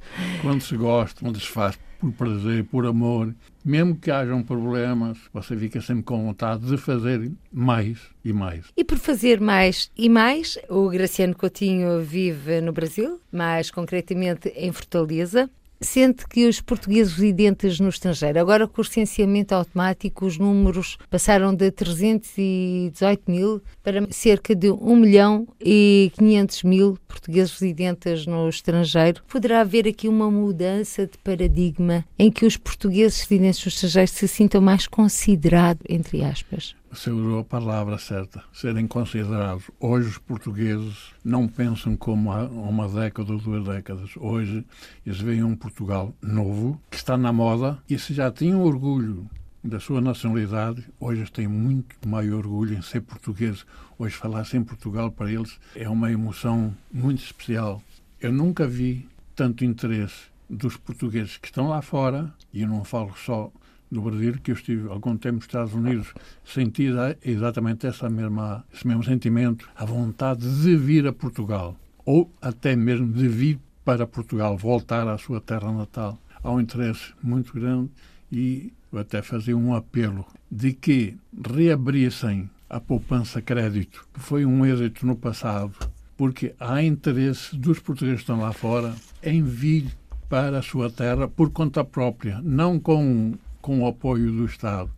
quando 0.42 0.62
se 0.62 0.76
gosta, 0.76 1.22
quando 1.22 1.40
se 1.40 1.48
faz 1.48 1.78
por 2.00 2.12
prazer, 2.12 2.64
por 2.66 2.86
amor. 2.86 3.34
Mesmo 3.64 3.96
que 3.96 4.10
hajam 4.10 4.44
problemas, 4.44 5.18
você 5.34 5.56
fica 5.56 5.82
sempre 5.82 6.04
com 6.04 6.26
vontade 6.26 6.66
de 6.66 6.78
fazer 6.78 7.32
mais 7.52 8.00
e 8.24 8.32
mais. 8.32 8.66
E 8.76 8.84
por 8.84 8.98
fazer 8.98 9.42
mais 9.42 9.92
e 9.96 10.10
mais, 10.10 10.58
o 10.70 10.90
Graciano 10.90 11.36
Coutinho 11.36 12.02
vive 12.02 12.62
no 12.62 12.72
Brasil, 12.72 13.20
mais 13.32 13.70
concretamente 13.70 14.50
em 14.56 14.72
Fortaleza 14.72 15.50
sente 15.80 16.28
que 16.28 16.48
os 16.48 16.62
portugueses 16.62 17.14
residentes 17.14 17.80
no 17.80 17.90
estrangeiro, 17.90 18.40
agora 18.40 18.68
com 18.68 18.82
o 18.82 18.84
recenseamento 18.84 19.54
automático, 19.54 20.26
os 20.26 20.38
números 20.38 20.98
passaram 21.10 21.54
de 21.54 21.72
318 21.72 23.30
mil 23.30 23.62
para 23.84 24.06
cerca 24.12 24.56
de 24.56 24.72
1 24.72 24.96
milhão 24.96 25.48
e 25.60 26.12
500 26.18 26.64
mil 26.64 26.98
portugueses 27.08 27.52
residentes 27.54 28.26
no 28.26 28.50
estrangeiro. 28.50 29.22
Poderá 29.28 29.62
haver 29.62 29.88
aqui 29.88 30.08
uma 30.08 30.30
mudança 30.30 31.06
de 31.06 31.18
paradigma 31.20 32.06
em 32.18 32.32
que 32.32 32.46
os 32.46 32.58
portugueses 32.58 33.22
residentes 33.22 33.64
no 33.66 33.70
estrangeiro 33.70 34.12
se 34.12 34.28
sintam 34.28 34.62
mais 34.62 34.88
considerados, 34.88 35.84
entre 35.90 36.24
aspas? 36.24 36.76
Você 36.90 37.12
usou 37.12 37.40
a 37.40 37.44
palavra 37.44 37.98
certa, 37.98 38.44
serem 38.54 38.88
considerados. 38.88 39.70
Hoje 39.78 40.08
os 40.08 40.18
portugueses 40.18 41.14
não 41.24 41.48
pensam 41.48 41.98
como 41.98 42.32
há 42.32 42.46
uma 42.46 42.88
década 42.88 43.34
ou 43.34 43.40
duas 43.40 43.66
décadas. 43.66 44.12
Hoje 44.16 44.66
eles 45.06 45.20
veem 45.20 45.44
um 45.44 45.56
Portugal 45.56 46.14
novo, 46.22 46.82
que 46.90 46.96
está 46.96 47.18
na 47.18 47.34
moda, 47.34 47.78
e 47.90 48.00
se 48.00 48.14
já 48.14 48.32
tinham 48.32 48.64
orgulho 48.64 49.30
da 49.62 49.82
sua 49.82 50.00
nacionalidade, 50.00 50.86
hoje 50.98 51.30
têm 51.30 51.48
muito 51.48 51.96
maior 52.08 52.38
orgulho 52.38 52.78
em 52.78 52.82
ser 52.82 53.02
portugueses. 53.02 53.66
Hoje 54.00 54.16
falar-se 54.16 54.56
em 54.56 54.64
Portugal 54.64 55.12
para 55.12 55.32
eles 55.32 55.60
é 55.76 55.90
uma 55.90 56.10
emoção 56.10 56.74
muito 56.92 57.22
especial. 57.22 57.82
Eu 58.20 58.32
nunca 58.32 58.66
vi 58.66 59.08
tanto 59.36 59.66
interesse 59.66 60.28
dos 60.50 60.78
portugueses 60.78 61.36
que 61.36 61.48
estão 61.48 61.68
lá 61.68 61.82
fora, 61.82 62.34
e 62.54 62.62
eu 62.62 62.70
não 62.70 62.86
falo 62.86 63.14
só 63.18 63.52
no 63.90 64.02
Brasil, 64.02 64.36
que 64.42 64.52
eu 64.52 64.56
estive 64.56 64.90
algum 64.90 65.18
tempo 65.18 65.36
nos 65.36 65.46
Estados 65.46 65.74
Unidos, 65.74 66.14
senti 66.44 66.88
exatamente 67.24 67.88
essa 67.88 68.10
mesma, 68.10 68.66
esse 68.74 68.88
mesmo 68.88 69.04
sentimento, 69.04 69.70
a 69.76 69.86
vontade 69.86 70.42
de 70.62 70.76
vir 70.76 71.08
a 71.08 71.14
Portugal, 71.14 71.76
ou 72.06 72.32
até 72.42 72.76
mesmo 72.76 73.12
de 73.12 73.28
vir 73.28 73.60
para 73.84 74.06
Portugal, 74.06 74.58
voltar 74.58 75.08
à 75.08 75.18
sua 75.18 75.40
terra 75.40 75.72
natal. 75.72 76.20
Há 76.44 76.52
um 76.52 76.60
interesse 76.60 77.14
muito 77.24 77.54
grande 77.54 77.90
e 78.32 78.74
eu 78.92 79.00
até 79.00 79.22
fazia 79.22 79.56
um 79.58 79.74
apelo 79.74 80.26
de 80.52 80.74
que 80.74 81.18
reabrissem 81.50 82.50
a 82.70 82.80
poupança 82.80 83.42
crédito, 83.42 84.06
que 84.14 84.20
foi 84.20 84.46
um 84.46 84.66
êxito 84.66 85.06
no 85.06 85.16
passado, 85.16 85.74
porque 86.18 86.54
há 86.60 86.84
interesse 86.84 87.56
dos 87.56 87.80
portugueses 87.80 88.20
que 88.20 88.24
estão 88.24 88.42
lá 88.42 88.52
fora 88.52 88.94
em 89.24 89.44
vir 89.44 89.86
para 90.28 90.60
a 90.60 90.62
sua 90.62 90.90
terra 90.90 91.28
por 91.28 91.52
conta 91.52 91.84
própria, 91.84 92.42
não 92.44 92.80
com 92.80 93.34
com 93.68 93.82
o 93.82 93.86
apoio 93.86 94.32
do 94.32 94.46
Estado. 94.46 94.90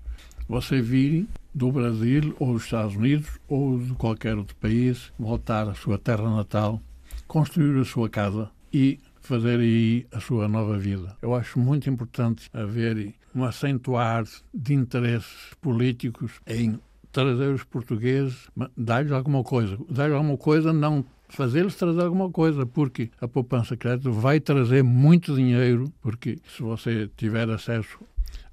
Você 0.47 0.79
vir 0.79 1.27
do 1.55 1.71
Brasil 1.71 2.35
ou 2.37 2.53
dos 2.53 2.65
Estados 2.65 2.95
Unidos 2.95 3.39
ou 3.47 3.79
de 3.79 3.93
qualquer 3.93 4.37
outro 4.37 4.55
país, 4.57 5.11
voltar 5.17 5.67
à 5.67 5.73
sua 5.73 5.97
terra 5.97 6.29
natal, 6.29 6.79
construir 7.27 7.81
a 7.81 7.83
sua 7.83 8.07
casa 8.07 8.47
e 8.71 8.99
fazer 9.21 9.59
aí 9.59 10.05
a 10.11 10.19
sua 10.19 10.47
nova 10.47 10.77
vida. 10.77 11.17
Eu 11.19 11.33
acho 11.33 11.59
muito 11.59 11.89
importante 11.89 12.47
haver 12.53 13.15
um 13.33 13.43
acentuar 13.43 14.25
de 14.53 14.75
interesses 14.75 15.51
políticos 15.59 16.33
em 16.45 16.79
trazer 17.11 17.51
os 17.51 17.63
portugueses, 17.63 18.51
dar-lhes 18.77 19.11
alguma 19.11 19.43
coisa. 19.43 19.79
Dar-lhes 19.89 20.15
alguma 20.15 20.37
coisa, 20.37 20.71
não 20.71 21.03
fazer-lhes 21.27 21.73
trazer 21.73 22.03
alguma 22.03 22.29
coisa, 22.29 22.67
porque 22.67 23.09
a 23.19 23.27
poupança 23.27 23.75
crédito 23.75 24.11
vai 24.11 24.39
trazer 24.39 24.83
muito 24.83 25.35
dinheiro, 25.35 25.91
porque 26.03 26.37
se 26.55 26.61
você 26.61 27.09
tiver 27.17 27.49
acesso 27.49 27.97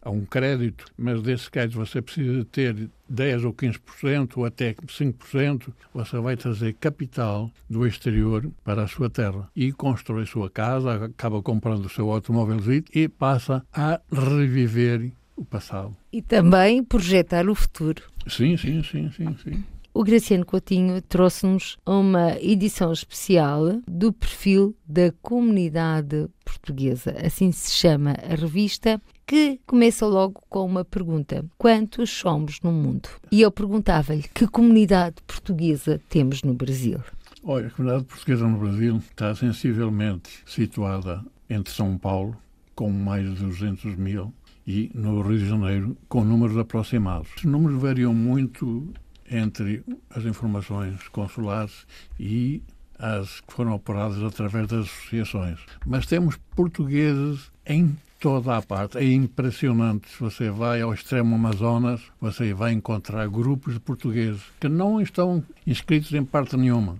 a 0.06 0.10
um 0.10 0.24
crédito, 0.24 0.84
mas 0.96 1.20
desse 1.20 1.50
crédito 1.50 1.84
você 1.84 2.00
precisa 2.00 2.44
ter 2.44 2.88
10 3.08 3.44
ou 3.44 3.52
15% 3.52 4.36
ou 4.36 4.44
até 4.44 4.72
5%, 4.72 5.72
você 5.92 6.18
vai 6.18 6.36
trazer 6.36 6.74
capital 6.74 7.50
do 7.68 7.84
exterior 7.84 8.48
para 8.62 8.84
a 8.84 8.86
sua 8.86 9.10
terra 9.10 9.50
e 9.54 9.72
constrói 9.72 10.22
a 10.22 10.26
sua 10.26 10.48
casa, 10.48 11.06
acaba 11.06 11.42
comprando 11.42 11.86
o 11.86 11.88
seu 11.88 12.08
automóvel 12.12 12.56
e 12.94 13.08
passa 13.08 13.66
a 13.72 14.00
reviver 14.12 15.10
o 15.36 15.44
passado. 15.44 15.96
E 16.12 16.22
também 16.22 16.84
projetar 16.84 17.48
o 17.48 17.54
futuro. 17.54 18.02
Sim, 18.28 18.56
sim, 18.56 18.84
sim, 18.84 19.10
sim, 19.10 19.36
sim. 19.42 19.64
O 19.92 20.04
Graciano 20.04 20.44
Coutinho 20.44 21.00
trouxe-nos 21.00 21.78
uma 21.86 22.38
edição 22.38 22.92
especial 22.92 23.80
do 23.88 24.12
perfil 24.12 24.76
da 24.86 25.10
comunidade 25.22 26.28
portuguesa, 26.44 27.16
assim 27.24 27.50
se 27.50 27.72
chama 27.72 28.10
a 28.10 28.34
revista, 28.34 29.00
que 29.26 29.60
começa 29.66 30.06
logo 30.06 30.40
com 30.48 30.64
uma 30.64 30.84
pergunta: 30.84 31.44
Quantos 31.58 32.10
somos 32.10 32.60
no 32.62 32.70
mundo? 32.70 33.08
E 33.30 33.42
eu 33.42 33.50
perguntava-lhe 33.50 34.22
que 34.22 34.46
comunidade 34.46 35.16
portuguesa 35.26 36.00
temos 36.08 36.42
no 36.42 36.54
Brasil. 36.54 37.00
Olha, 37.42 37.66
a 37.66 37.70
comunidade 37.70 38.04
portuguesa 38.04 38.46
no 38.46 38.58
Brasil 38.58 38.96
está 38.96 39.34
sensivelmente 39.34 40.30
situada 40.46 41.24
entre 41.50 41.72
São 41.72 41.98
Paulo, 41.98 42.36
com 42.74 42.90
mais 42.90 43.24
de 43.24 43.44
200 43.44 43.96
mil, 43.96 44.32
e 44.66 44.90
no 44.94 45.20
Rio 45.22 45.38
de 45.38 45.48
Janeiro, 45.48 45.96
com 46.08 46.24
números 46.24 46.56
aproximados. 46.56 47.28
Os 47.36 47.44
números 47.44 47.80
variam 47.80 48.14
muito 48.14 48.92
entre 49.30 49.82
as 50.10 50.24
informações 50.24 51.08
consulares 51.08 51.86
e 52.18 52.62
as 52.98 53.40
que 53.40 53.52
foram 53.52 53.74
apuradas 53.74 54.22
através 54.22 54.68
das 54.68 54.86
associações. 54.86 55.58
Mas 55.84 56.06
temos 56.06 56.36
portugueses 56.54 57.50
em 57.66 57.96
toda 58.20 58.56
a 58.56 58.62
parte. 58.62 58.98
É 58.98 59.04
impressionante. 59.04 60.08
Se 60.08 60.18
você 60.18 60.50
vai 60.50 60.80
ao 60.80 60.92
extremo 60.92 61.34
Amazonas, 61.34 62.00
você 62.20 62.54
vai 62.54 62.72
encontrar 62.72 63.28
grupos 63.28 63.74
de 63.74 63.80
portugueses 63.80 64.42
que 64.60 64.68
não 64.68 65.00
estão 65.00 65.42
inscritos 65.66 66.12
em 66.12 66.24
parte 66.24 66.56
nenhuma. 66.56 66.96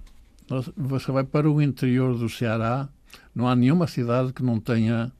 Você 0.76 1.10
vai 1.10 1.24
para 1.24 1.50
o 1.50 1.60
interior 1.60 2.16
do 2.16 2.28
Ceará, 2.28 2.88
não 3.34 3.48
há 3.48 3.56
nenhuma 3.56 3.86
cidade 3.86 4.32
que 4.32 4.42
não 4.42 4.60
tenha 4.60 5.10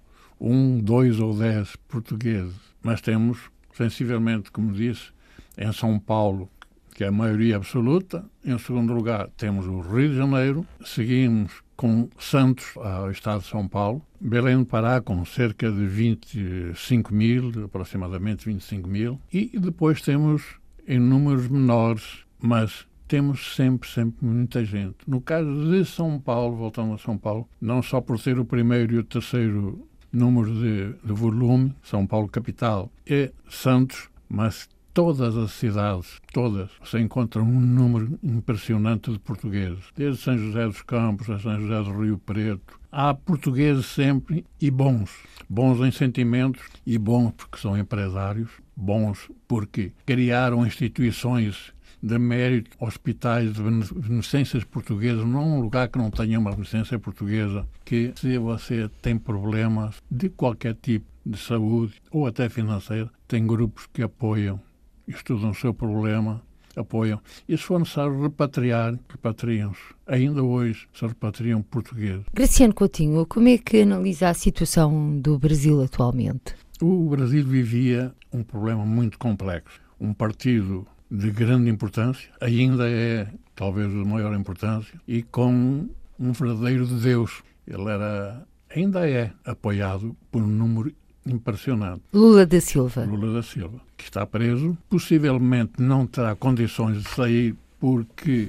um, 0.41 0.79
dois 0.79 1.19
ou 1.19 1.37
dez 1.37 1.75
portugueses. 1.89 2.55
Mas 2.83 3.01
temos, 3.01 3.39
sensivelmente, 3.75 4.51
como 4.51 4.73
disse, 4.73 5.11
em 5.59 5.73
São 5.73 5.99
Paulo, 5.99 6.49
que 6.97 7.05
é 7.05 7.09
a 7.09 7.13
maioria 7.13 7.57
absoluta. 7.57 8.25
Em 8.43 8.57
segundo 8.57 8.95
lugar, 8.95 9.29
temos 9.37 9.67
o 9.67 9.81
Rio 9.81 10.09
de 10.09 10.17
Janeiro. 10.17 10.67
Seguimos 10.83 11.63
com 11.77 12.09
Santos, 12.19 12.75
ao 12.79 13.11
estado 13.11 13.43
de 13.43 13.49
São 13.49 13.69
Paulo. 13.69 14.01
Belém 14.19 14.57
do 14.57 14.65
Pará, 14.65 14.99
com 15.03 15.23
cerca 15.27 15.71
de 15.71 15.85
25 15.85 17.15
mil, 17.15 17.53
aproximadamente 17.67 18.47
25 18.47 18.89
mil. 18.89 19.21
E 19.31 19.59
depois 19.59 20.01
temos 20.01 20.43
em 20.89 20.99
números 20.99 21.49
menores, 21.49 22.25
mas 22.41 22.87
temos 23.07 23.55
sempre, 23.55 23.87
sempre 23.91 24.25
muita 24.25 24.65
gente. 24.65 24.97
No 25.07 25.21
caso 25.21 25.71
de 25.71 25.85
São 25.85 26.19
Paulo, 26.19 26.57
voltando 26.57 26.95
a 26.95 26.99
São 26.99 27.19
Paulo, 27.19 27.47
não 27.61 27.83
só 27.83 28.01
por 28.01 28.19
ser 28.19 28.39
o 28.39 28.45
primeiro 28.47 28.95
e 28.95 28.99
o 29.01 29.05
terceiro 29.05 29.87
número 30.11 30.51
de, 30.51 30.95
de 31.07 31.13
volume, 31.13 31.75
São 31.83 32.07
Paulo 32.07 32.27
capital, 32.27 32.91
é 33.07 33.31
Santos, 33.51 34.09
mas 34.31 34.67
todas 34.97 35.37
as 35.37 35.51
cidades, 35.51 36.23
todas, 36.33 36.71
se 36.83 36.99
encontra 36.99 37.43
um 37.43 37.61
número 37.61 38.19
impressionante 38.23 39.13
de 39.13 39.19
portugueses. 39.19 39.85
Desde 39.95 40.23
São 40.23 40.39
José 40.39 40.65
dos 40.65 40.81
Campos 40.81 41.29
a 41.29 41.39
São 41.39 41.61
José 41.61 41.83
do 41.83 42.01
Rio 42.03 42.17
Preto. 42.17 42.81
Há 42.91 43.13
portugueses 43.13 43.85
sempre 43.85 44.47
e 44.59 44.71
bons. 44.71 45.11
Bons 45.51 45.87
em 45.87 45.91
sentimentos 45.91 46.63
e 46.87 46.97
bons 46.97 47.33
porque 47.33 47.59
são 47.59 47.77
empresários. 47.77 48.49
Bons 48.75 49.31
porque 49.47 49.93
criaram 50.07 50.67
instituições 50.67 51.75
de 52.03 52.19
mérito, 52.19 52.71
hospitais 52.81 53.53
de 53.53 53.63
beneficências 53.63 54.65
portuguesas, 54.65 55.27
não 55.27 55.59
um 55.59 55.61
lugar 55.61 55.89
que 55.89 55.99
não 55.99 56.11
tenha 56.11 56.39
uma 56.39 56.53
beneficência 56.53 56.99
portuguesa, 56.99 57.69
que 57.85 58.15
se 58.17 58.39
você 58.39 58.89
tem 59.03 59.19
problemas 59.19 59.97
de 60.11 60.31
qualquer 60.31 60.75
tipo 60.75 61.05
de 61.27 61.39
saúde 61.39 62.01
ou 62.11 62.27
até 62.27 62.49
financeira, 62.49 63.11
tem 63.29 63.47
grupos 63.47 63.87
que 63.93 64.03
apoiam 64.03 64.61
estudam 65.07 65.51
o 65.51 65.55
seu 65.55 65.73
problema, 65.73 66.43
apoiam. 66.77 67.21
E 67.49 67.57
se 67.57 67.63
for 67.63 67.79
necessário 67.79 68.23
repatriar, 68.23 68.99
repatriam-se. 69.09 69.81
Ainda 70.07 70.43
hoje 70.43 70.87
se 70.93 71.07
repatriam 71.07 71.63
portugueses. 71.63 72.25
Graciano 72.33 72.75
Coutinho, 72.75 73.27
como 73.27 73.49
é 73.49 73.59
que 73.59 73.83
analisa 73.83 74.29
a 74.29 74.35
situação 74.35 75.19
do 75.19 75.39
Brasil 75.39 75.83
atualmente? 75.83 76.55
o 76.81 77.09
Brasil 77.09 77.43
vivia 77.43 78.13
um 78.31 78.43
problema 78.43 78.85
muito 78.85 79.19
complexo. 79.19 79.81
Um 79.99 80.13
partido 80.13 80.87
de 81.11 81.31
grande 81.31 81.71
importância, 81.71 82.29
ainda 82.41 82.89
é 82.89 83.27
talvez 83.55 83.89
de 83.89 84.05
maior 84.05 84.35
importância, 84.35 85.01
e 85.09 85.23
com 85.23 85.89
um 86.19 86.33
verdadeiro 86.33 86.87
Deus. 86.87 87.43
Ele 87.67 87.89
era, 87.89 88.47
ainda 88.75 89.09
é, 89.09 89.33
apoiado 89.45 90.15
por 90.31 90.43
um 90.43 90.47
número 90.47 90.93
impressionante. 91.27 92.03
Lula 92.13 92.47
da 92.47 92.61
Silva. 92.61 93.05
Lula 93.05 93.35
da 93.35 93.43
Silva, 93.43 93.81
que 93.97 94.05
está 94.05 94.25
preso, 94.27 94.77
possivelmente 94.89 95.75
não 95.79 96.07
terá 96.07 96.35
condições 96.35 97.03
de 97.03 97.09
sair 97.09 97.55
porque 97.79 98.49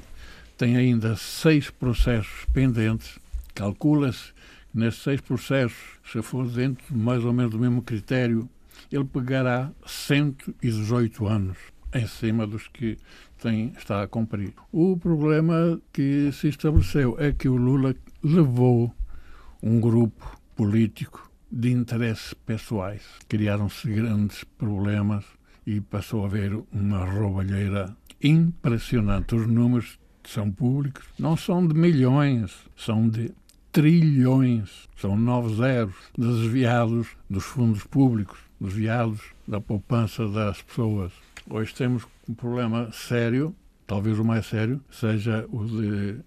tem 0.56 0.76
ainda 0.76 1.16
seis 1.16 1.70
processos 1.70 2.46
pendentes. 2.52 3.18
Calcula-se 3.54 4.32
que 4.72 4.78
nesses 4.78 5.02
seis 5.02 5.20
processos, 5.20 5.98
se 6.10 6.22
for 6.22 6.46
dentro 6.48 6.84
mais 6.96 7.24
ou 7.24 7.32
menos 7.32 7.50
do 7.50 7.58
mesmo 7.58 7.82
critério, 7.82 8.48
ele 8.90 9.04
pegará 9.04 9.70
118 9.86 11.26
anos 11.26 11.56
em 11.94 12.06
cima 12.06 12.46
dos 12.46 12.68
que 12.68 12.98
tem, 13.40 13.72
está 13.78 14.02
a 14.02 14.08
cumprir. 14.08 14.52
O 14.72 14.96
problema 14.96 15.80
que 15.92 16.30
se 16.32 16.48
estabeleceu 16.48 17.16
é 17.18 17.32
que 17.32 17.48
o 17.48 17.56
Lula 17.56 17.94
levou 18.22 18.92
um 19.62 19.80
grupo 19.80 20.38
político 20.56 21.27
de 21.50 21.70
interesses 21.70 22.34
pessoais. 22.34 23.02
Criaram-se 23.28 23.88
grandes 23.90 24.44
problemas 24.44 25.24
e 25.66 25.80
passou 25.80 26.24
a 26.24 26.26
haver 26.26 26.58
uma 26.72 27.04
roubalheira 27.04 27.96
impressionante. 28.22 29.34
Os 29.34 29.46
números 29.46 29.98
são 30.24 30.50
públicos 30.50 31.06
não 31.18 31.36
são 31.36 31.66
de 31.66 31.74
milhões, 31.74 32.54
são 32.76 33.08
de 33.08 33.32
trilhões. 33.72 34.88
São 34.96 35.16
nove 35.16 35.54
zeros 35.54 35.94
desviados 36.16 37.08
dos 37.30 37.44
fundos 37.44 37.84
públicos, 37.84 38.38
desviados 38.60 39.20
da 39.46 39.60
poupança 39.60 40.28
das 40.28 40.60
pessoas. 40.60 41.12
Hoje 41.48 41.74
temos 41.74 42.06
um 42.28 42.34
problema 42.34 42.90
sério, 42.92 43.54
talvez 43.86 44.18
o 44.18 44.24
mais 44.24 44.46
sério, 44.46 44.82
seja 44.90 45.46
o 45.50 45.64
de 45.64 46.20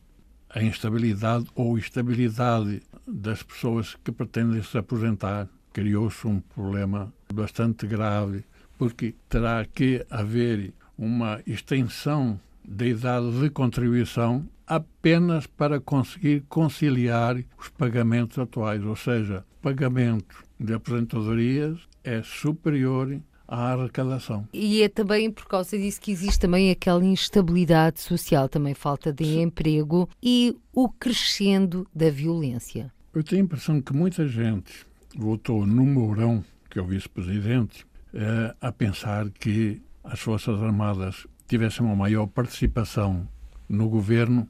a 0.50 0.62
instabilidade 0.62 1.46
ou 1.56 1.78
estabilidade 1.78 2.82
das 3.08 3.44
pessoas 3.44 3.96
que 4.04 4.12
pretendem 4.12 4.62
se 4.64 4.78
aposentar. 4.78 5.48
Criou-se 5.74 6.28
um 6.28 6.40
problema 6.40 7.14
bastante 7.34 7.88
grave, 7.88 8.44
porque 8.78 9.16
terá 9.30 9.66
que 9.66 10.06
haver 10.10 10.74
uma 10.98 11.42
extensão 11.48 12.40
da 12.64 12.86
idade 12.86 13.40
de 13.40 13.50
contribuição 13.50 14.46
apenas 14.68 15.48
para 15.48 15.80
conseguir 15.80 16.44
conciliar 16.48 17.38
os 17.60 17.70
pagamentos 17.70 18.38
atuais, 18.40 18.84
ou 18.84 18.96
seja, 18.96 19.44
o 19.60 19.62
pagamento 19.62 20.44
de 20.60 20.74
aposentadorias 20.74 21.80
é 22.04 22.22
superior 22.22 23.20
à 23.52 23.74
arrecadação. 23.74 24.48
E 24.54 24.82
é 24.82 24.88
também 24.88 25.30
por 25.30 25.46
causa 25.46 25.78
disso 25.78 26.00
que 26.00 26.10
existe 26.10 26.40
também 26.40 26.72
aquela 26.72 27.04
instabilidade 27.04 28.00
social, 28.00 28.48
também 28.48 28.74
falta 28.74 29.12
de 29.12 29.26
Sim. 29.26 29.42
emprego 29.42 30.10
e 30.24 30.58
o 30.74 30.88
crescendo 30.88 31.86
da 31.94 32.10
violência. 32.10 32.92
Eu 33.14 33.22
tenho 33.22 33.42
a 33.42 33.46
impressão 33.46 33.82
que 33.82 33.94
muita 33.94 34.26
gente 34.26 34.86
votou 35.18 35.66
no 35.66 35.86
Mourão, 35.86 36.42
que 36.70 36.80
é 36.80 36.82
o 36.82 36.86
vice-presidente, 36.86 37.86
eh, 38.14 38.56
a 38.62 38.72
pensar 38.72 39.30
que 39.30 39.82
as 40.02 40.22
Forças 40.22 40.62
Armadas 40.62 41.28
tivessem 41.46 41.86
uma 41.86 41.96
maior 41.96 42.28
participação 42.28 43.28
no 43.68 43.90
governo 43.90 44.48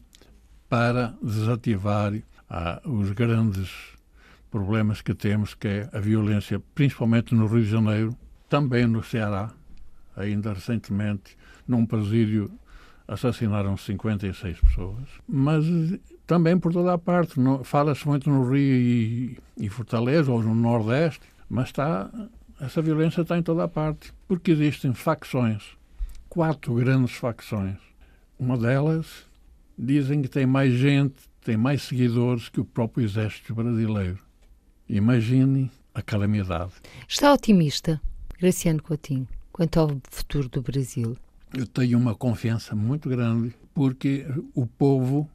para 0.70 1.16
desativar 1.24 2.14
ah, 2.48 2.80
os 2.86 3.12
grandes 3.12 3.72
problemas 4.52 5.02
que 5.02 5.16
temos, 5.16 5.56
que 5.56 5.68
é 5.68 5.90
a 5.92 6.00
violência, 6.00 6.62
principalmente 6.76 7.34
no 7.34 7.48
Rio 7.48 7.64
de 7.64 7.70
Janeiro, 7.72 8.16
também 8.52 8.86
no 8.86 9.02
Ceará, 9.02 9.50
ainda 10.14 10.52
recentemente, 10.52 11.38
num 11.66 11.86
presídio 11.86 12.52
assassinaram 13.08 13.78
56 13.78 14.60
pessoas, 14.60 15.08
mas 15.26 15.66
também 16.28 16.60
por 16.60 16.74
toda 16.74 16.94
a 16.94 16.98
parte. 16.98 17.36
Fala-se 17.64 18.06
muito 18.06 18.30
no 18.30 18.44
Rio 18.52 18.76
e, 18.76 19.38
e, 19.58 19.70
Fortaleza, 19.70 20.30
ou 20.30 20.44
no 20.44 20.54
Nordeste, 20.54 21.22
mas 21.50 21.70
está, 21.70 22.12
essa 22.60 22.82
violência 22.82 23.22
está 23.22 23.38
em 23.38 23.42
toda 23.42 23.64
a 23.64 23.70
parte, 23.70 24.14
porque 24.28 24.52
existem 24.52 24.94
facções, 24.94 25.64
quatro 26.28 26.74
grandes 26.74 27.16
facções. 27.16 27.78
Uma 28.38 28.58
delas 28.58 29.26
dizem 29.80 30.22
que 30.22 30.28
tem 30.28 30.46
mais 30.46 30.74
gente, 30.74 31.16
tem 31.42 31.56
mais 31.56 31.84
seguidores 31.84 32.50
que 32.50 32.60
o 32.60 32.66
próprio 32.66 33.06
exército 33.06 33.56
brasileiro. 33.56 34.20
Imagine 34.90 35.72
a 35.94 36.02
calamidade. 36.02 36.74
Está 37.08 37.34
otimista? 37.34 38.02
Graciano 38.42 38.82
Coutinho, 38.82 39.28
quanto 39.54 39.80
ao 39.80 40.02
futuro 40.10 40.50
do 40.50 40.64
Brasil? 40.64 41.16
Eu 41.56 41.68
tenho 41.68 41.96
uma 41.96 42.16
confiança 42.16 42.76
muito 42.76 43.08
grande 43.08 43.54
porque 43.72 44.26
o 44.56 44.66
povo, 44.66 45.30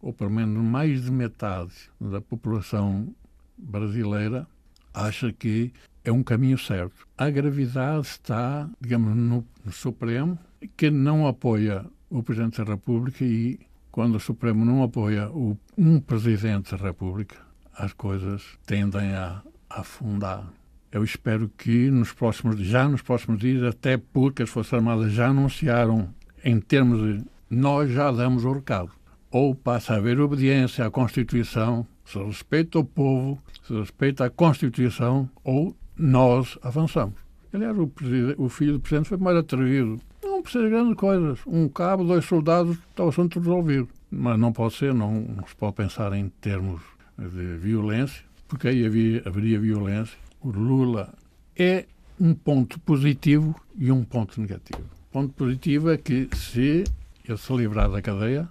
ou 0.00 0.12
pelo 0.12 0.30
menos 0.30 0.62
mais 0.62 1.02
de 1.02 1.10
metade 1.10 1.72
da 2.00 2.20
população 2.20 3.12
brasileira, 3.56 4.46
acha 4.94 5.32
que 5.32 5.72
é 6.04 6.12
um 6.12 6.22
caminho 6.22 6.56
certo. 6.56 7.08
A 7.18 7.28
gravidade 7.28 8.06
está, 8.06 8.70
digamos, 8.80 9.16
no, 9.16 9.44
no 9.64 9.72
Supremo, 9.72 10.38
que 10.76 10.92
não 10.92 11.26
apoia 11.26 11.84
o 12.08 12.22
Presidente 12.22 12.62
da 12.62 12.70
República 12.70 13.24
e 13.24 13.58
quando 13.90 14.14
o 14.14 14.20
Supremo 14.20 14.64
não 14.64 14.84
apoia 14.84 15.28
o, 15.28 15.58
um 15.76 15.98
Presidente 15.98 16.70
da 16.70 16.80
República, 16.80 17.34
as 17.74 17.92
coisas 17.92 18.44
tendem 18.64 19.12
a 19.12 19.42
afundar. 19.68 20.46
Eu 20.90 21.04
espero 21.04 21.50
que 21.56 21.90
nos 21.90 22.12
próximos, 22.12 22.58
já 22.60 22.88
nos 22.88 23.02
próximos 23.02 23.38
dias, 23.38 23.62
até 23.62 23.98
porque 23.98 24.42
as 24.42 24.50
Forças 24.50 24.72
Armadas 24.74 25.12
já 25.12 25.28
anunciaram, 25.28 26.08
em 26.42 26.58
termos 26.58 27.00
de 27.00 27.24
nós 27.50 27.90
já 27.90 28.10
damos 28.10 28.44
o 28.44 28.52
recado. 28.52 28.90
Ou 29.30 29.54
passa 29.54 29.92
a 29.92 29.96
haver 29.96 30.18
obediência 30.18 30.86
à 30.86 30.90
Constituição, 30.90 31.86
se 32.06 32.18
respeita 32.18 32.78
o 32.78 32.84
povo, 32.84 33.38
se 33.66 33.74
respeita 33.74 34.24
a 34.24 34.30
Constituição, 34.30 35.28
ou 35.44 35.76
nós 35.96 36.58
avançamos. 36.62 37.16
Aliás, 37.52 37.76
o, 37.76 37.90
o 38.38 38.48
filho 38.48 38.74
do 38.74 38.80
Presidente 38.80 39.10
foi 39.10 39.18
mais 39.18 39.36
atrevido. 39.36 40.00
Não 40.22 40.40
precisa 40.40 40.64
de 40.64 40.70
grandes 40.70 40.94
coisas. 40.94 41.38
Um 41.46 41.68
cabo, 41.68 42.04
dois 42.04 42.24
soldados, 42.24 42.78
está 42.90 43.04
o 43.04 43.08
assunto 43.08 43.38
resolvido. 43.38 43.88
Mas 44.10 44.38
não 44.38 44.52
pode 44.52 44.74
ser, 44.74 44.94
não, 44.94 45.20
não 45.20 45.46
se 45.46 45.54
pode 45.54 45.74
pensar 45.74 46.14
em 46.14 46.30
termos 46.40 46.80
de 47.18 47.56
violência, 47.58 48.24
porque 48.46 48.68
aí 48.68 48.86
havia, 48.86 49.22
haveria 49.26 49.60
violência 49.60 50.16
o 50.40 50.50
Lula 50.50 51.14
é 51.56 51.86
um 52.20 52.34
ponto 52.34 52.78
positivo 52.80 53.54
e 53.76 53.90
um 53.90 54.04
ponto 54.04 54.40
negativo. 54.40 54.82
O 55.08 55.12
ponto 55.12 55.32
positivo 55.34 55.90
é 55.90 55.96
que, 55.96 56.28
se 56.34 56.84
ele 57.24 57.38
se 57.38 57.52
livrar 57.54 57.90
da 57.90 58.02
cadeia, 58.02 58.48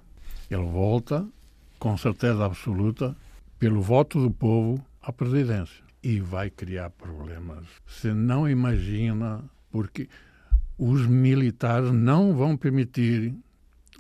ele 0.49 0.63
volta, 0.63 1.25
com 1.79 1.97
certeza 1.97 2.45
absoluta, 2.45 3.15
pelo 3.59 3.81
voto 3.81 4.21
do 4.21 4.31
povo, 4.31 4.83
à 5.01 5.11
presidência. 5.11 5.83
E 6.03 6.19
vai 6.19 6.49
criar 6.49 6.89
problemas. 6.91 7.65
Você 7.85 8.13
não 8.13 8.47
imagina, 8.47 9.43
porque 9.71 10.07
os 10.77 11.05
militares 11.05 11.91
não 11.91 12.33
vão 12.33 12.55
permitir 12.55 13.33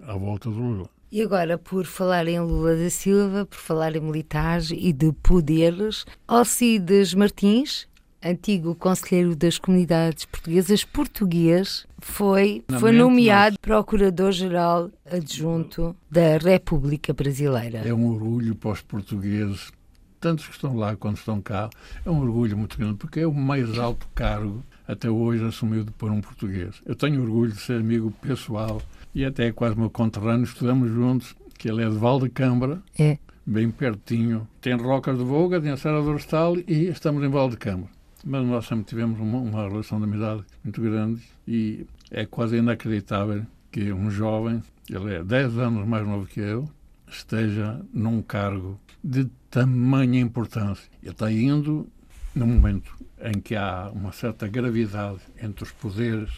a 0.03 0.13
volta 0.13 0.49
do 0.49 0.57
Lula. 0.57 0.89
E 1.09 1.21
agora, 1.21 1.57
por 1.57 1.85
falar 1.85 2.27
em 2.27 2.37
Lula 2.41 2.75
da 2.75 2.89
Silva, 2.89 3.45
por 3.45 3.57
falar 3.57 3.95
em 3.95 4.01
militares 4.01 4.71
e 4.71 4.91
de 4.91 5.13
poderes, 5.13 6.05
Alcides 6.27 7.13
Martins, 7.13 7.87
antigo 8.21 8.75
conselheiro 8.75 9.33
das 9.33 9.57
comunidades 9.57 10.25
portuguesas 10.25 10.83
português, 10.83 11.87
foi, 11.99 12.61
foi 12.77 12.91
nomeado 12.91 13.57
Procurador-Geral 13.61 14.91
Adjunto 15.09 15.95
da 16.11 16.37
República 16.37 17.13
Brasileira. 17.13 17.87
É 17.87 17.93
um 17.93 18.11
orgulho 18.11 18.53
para 18.53 18.71
os 18.71 18.81
portugueses, 18.81 19.71
tantos 20.19 20.45
que 20.45 20.55
estão 20.55 20.75
lá 20.75 20.93
quanto 20.97 21.19
estão 21.19 21.39
cá, 21.39 21.69
é 22.05 22.09
um 22.09 22.19
orgulho 22.19 22.57
muito 22.57 22.77
grande, 22.77 22.95
porque 22.95 23.21
é 23.21 23.27
o 23.27 23.33
mais 23.33 23.79
alto 23.79 24.05
cargo 24.13 24.61
até 24.85 25.09
hoje 25.09 25.45
assumido 25.45 25.89
por 25.93 26.11
um 26.11 26.19
português. 26.19 26.81
Eu 26.85 26.95
tenho 26.95 27.21
orgulho 27.21 27.53
de 27.53 27.61
ser 27.61 27.79
amigo 27.79 28.11
pessoal 28.21 28.81
e 29.17 29.25
até 29.25 29.51
quase 29.51 29.75
meu 29.75 29.89
conterrâneo, 29.89 30.43
estudamos 30.43 30.91
juntos, 30.91 31.35
que 31.57 31.67
ele 31.67 31.83
é 31.83 31.89
de 31.89 31.97
Valdecambra, 31.97 32.83
é. 32.99 33.17
bem 33.43 33.71
pertinho. 33.71 34.47
Tem 34.61 34.75
Rocas 34.75 35.17
de 35.17 35.23
Voga, 35.23 35.59
tem 35.59 35.71
a 35.71 35.77
Serra 35.77 36.03
do 36.03 36.11
Orstal 36.11 36.55
e 36.55 36.85
estamos 36.85 37.23
em 37.23 37.27
Valdecambra. 37.27 37.89
Mas 38.23 38.45
nós 38.45 38.67
sempre 38.67 38.85
tivemos 38.85 39.19
uma, 39.19 39.39
uma 39.39 39.67
relação 39.67 39.97
de 39.97 40.03
amizade 40.03 40.43
muito 40.63 40.79
grande 40.79 41.23
e 41.47 41.87
é 42.11 42.27
quase 42.27 42.57
inacreditável 42.57 43.43
que 43.71 43.91
um 43.91 44.11
jovem, 44.11 44.61
ele 44.87 45.15
é 45.15 45.23
10 45.23 45.57
anos 45.57 45.87
mais 45.87 46.05
novo 46.05 46.27
que 46.27 46.39
eu, 46.39 46.69
esteja 47.07 47.81
num 47.91 48.21
cargo 48.21 48.79
de 49.03 49.25
tamanha 49.49 50.21
importância. 50.21 50.87
Ele 51.01 51.09
está 51.09 51.31
indo 51.31 51.87
no 52.35 52.45
momento 52.45 52.95
em 53.19 53.39
que 53.41 53.55
há 53.55 53.89
uma 53.91 54.11
certa 54.11 54.47
gravidade 54.47 55.21
entre 55.41 55.63
os 55.63 55.71
poderes 55.71 56.29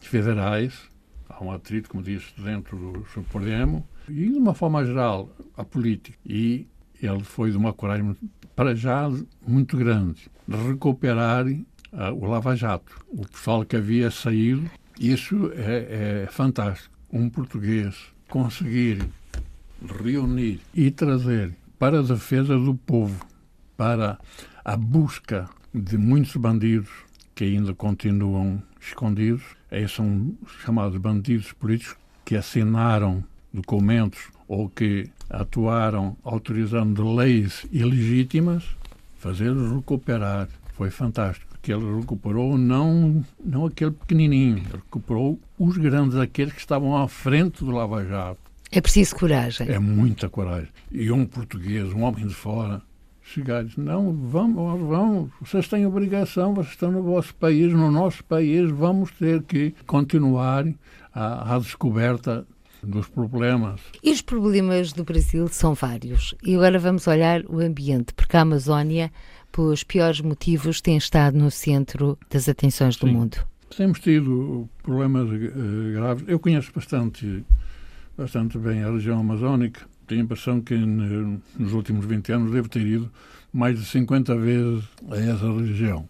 federais 0.00 0.91
há 1.32 1.42
um 1.42 1.50
atrito, 1.50 1.88
como 1.88 2.02
disse, 2.02 2.32
dentro 2.38 2.76
do 2.76 3.06
Supremo 3.06 3.86
e, 4.08 4.28
de 4.28 4.38
uma 4.38 4.54
forma 4.54 4.84
geral, 4.84 5.30
a 5.56 5.64
política. 5.64 6.16
E 6.24 6.66
ele 7.02 7.24
foi 7.24 7.50
de 7.50 7.56
uma 7.56 7.72
coragem, 7.72 8.16
para 8.54 8.74
já, 8.74 9.10
muito 9.46 9.76
grande, 9.76 10.30
de 10.46 10.56
recuperar 10.56 11.46
uh, 11.46 11.60
o 12.12 12.26
Lava 12.26 12.54
Jato. 12.54 13.04
O 13.08 13.26
pessoal 13.26 13.64
que 13.64 13.76
havia 13.76 14.10
saído, 14.10 14.70
isso 15.00 15.50
é, 15.54 16.24
é 16.24 16.28
fantástico. 16.30 16.94
Um 17.12 17.28
português 17.28 17.96
conseguir 18.28 19.04
reunir 20.02 20.60
e 20.74 20.90
trazer 20.90 21.54
para 21.78 21.98
a 21.98 22.02
defesa 22.02 22.56
do 22.56 22.74
povo, 22.74 23.26
para 23.76 24.18
a 24.64 24.76
busca 24.76 25.48
de 25.74 25.98
muitos 25.98 26.36
bandidos 26.36 26.90
que 27.34 27.44
ainda 27.44 27.74
continuam 27.74 28.62
escondidos. 28.80 29.42
Esses 29.70 29.92
são 29.92 30.34
chamados 30.64 30.98
bandidos 30.98 31.52
políticos 31.52 31.96
que 32.24 32.36
assinaram 32.36 33.24
documentos 33.52 34.28
ou 34.48 34.68
que 34.68 35.08
atuaram 35.28 36.16
autorizando 36.22 37.14
leis 37.14 37.66
ilegítimas, 37.72 38.64
fazê-los 39.16 39.72
recuperar. 39.72 40.48
Foi 40.74 40.90
fantástico 40.90 41.52
que 41.62 41.72
ele 41.72 42.00
recuperou 42.00 42.58
não, 42.58 43.24
não 43.42 43.66
aquele 43.66 43.92
pequenininho, 43.92 44.58
ele 44.58 44.68
recuperou 44.72 45.38
os 45.56 45.76
grandes, 45.76 46.18
aqueles 46.18 46.52
que 46.52 46.60
estavam 46.60 46.96
à 46.96 47.06
frente 47.06 47.64
do 47.64 47.70
Lava 47.70 48.04
Jato. 48.04 48.40
É 48.70 48.80
preciso 48.80 49.14
coragem. 49.14 49.68
É 49.68 49.78
muita 49.78 50.28
coragem. 50.28 50.68
E 50.90 51.10
um 51.12 51.24
português, 51.24 51.92
um 51.92 52.02
homem 52.02 52.26
de 52.26 52.34
fora, 52.34 52.82
chegar 53.32 53.64
dizer, 53.64 53.80
não, 53.80 54.12
vamos, 54.12 54.80
vamos, 54.80 55.30
vocês 55.40 55.68
têm 55.68 55.86
obrigação, 55.86 56.54
vocês 56.54 56.72
estão 56.72 56.92
no 56.92 57.02
vosso 57.02 57.34
país, 57.34 57.72
no 57.72 57.90
nosso 57.90 58.22
país, 58.24 58.70
vamos 58.70 59.10
ter 59.12 59.42
que 59.42 59.74
continuar 59.86 60.66
a, 61.14 61.54
a 61.54 61.58
descoberta 61.58 62.46
dos 62.82 63.08
problemas. 63.08 63.80
E 64.02 64.10
os 64.10 64.20
problemas 64.20 64.92
do 64.92 65.04
Brasil 65.04 65.46
são 65.48 65.74
vários. 65.74 66.34
E 66.42 66.54
agora 66.54 66.78
vamos 66.78 67.06
olhar 67.06 67.44
o 67.46 67.60
ambiente, 67.60 68.12
porque 68.14 68.36
a 68.36 68.40
Amazónia, 68.40 69.10
pelos 69.50 69.84
piores 69.84 70.20
motivos, 70.20 70.80
tem 70.80 70.96
estado 70.96 71.38
no 71.38 71.50
centro 71.50 72.18
das 72.28 72.48
atenções 72.48 72.96
do 72.96 73.06
Sim. 73.06 73.12
mundo. 73.14 73.36
Temos 73.76 74.00
tido 74.00 74.68
problemas 74.82 75.28
uh, 75.28 75.92
graves. 75.94 76.24
Eu 76.26 76.38
conheço 76.38 76.70
bastante, 76.74 77.44
bastante 78.18 78.58
bem 78.58 78.82
a 78.82 78.90
região 78.90 79.20
amazónica. 79.20 79.86
Tenho 80.06 80.22
a 80.22 80.24
impressão 80.24 80.60
que 80.60 80.74
nos 80.74 81.72
últimos 81.72 82.04
20 82.04 82.32
anos 82.32 82.52
devo 82.52 82.68
ter 82.68 82.86
ido 82.86 83.10
mais 83.52 83.78
de 83.78 83.84
50 83.84 84.36
vezes 84.36 84.84
a 85.10 85.16
essa 85.16 85.52
região. 85.52 86.08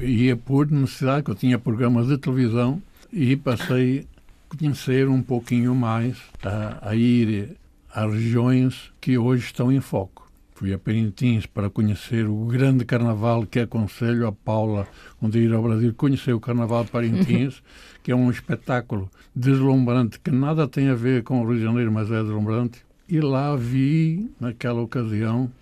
Ia 0.00 0.36
por 0.36 0.70
necessidade, 0.70 1.24
que 1.24 1.30
eu 1.30 1.34
tinha 1.34 1.58
programas 1.58 2.08
de 2.08 2.18
televisão 2.18 2.82
e 3.12 3.36
passei 3.36 4.06
a 4.50 4.56
conhecer 4.56 5.08
um 5.08 5.22
pouquinho 5.22 5.74
mais, 5.74 6.18
a, 6.42 6.90
a 6.90 6.96
ir 6.96 7.56
a 7.94 8.06
regiões 8.06 8.90
que 9.00 9.16
hoje 9.16 9.44
estão 9.44 9.70
em 9.70 9.80
foco. 9.80 10.22
Fui 10.54 10.72
a 10.72 10.78
Parintins 10.78 11.44
para 11.44 11.68
conhecer 11.68 12.28
o 12.28 12.44
grande 12.44 12.84
carnaval 12.84 13.44
que 13.46 13.58
aconselho 13.58 14.26
a 14.26 14.32
Paula, 14.32 14.86
onde 15.20 15.38
ir 15.40 15.52
ao 15.52 15.62
Brasil, 15.62 15.92
conhecer 15.94 16.32
o 16.32 16.40
Carnaval 16.40 16.84
de 16.84 16.90
Parintins, 16.90 17.62
que 18.02 18.12
é 18.12 18.14
um 18.14 18.30
espetáculo 18.30 19.10
deslumbrante 19.34 20.20
que 20.20 20.30
nada 20.30 20.68
tem 20.68 20.88
a 20.88 20.94
ver 20.94 21.22
com 21.24 21.42
o 21.42 21.46
Rio 21.46 21.56
de 21.56 21.64
Janeiro, 21.64 21.90
mas 21.90 22.10
é 22.10 22.22
deslumbrante. 22.22 22.84
E 23.12 23.20
lá 23.20 23.54
vi, 23.54 24.32
naquela 24.40 24.80
ocasião, 24.80 25.52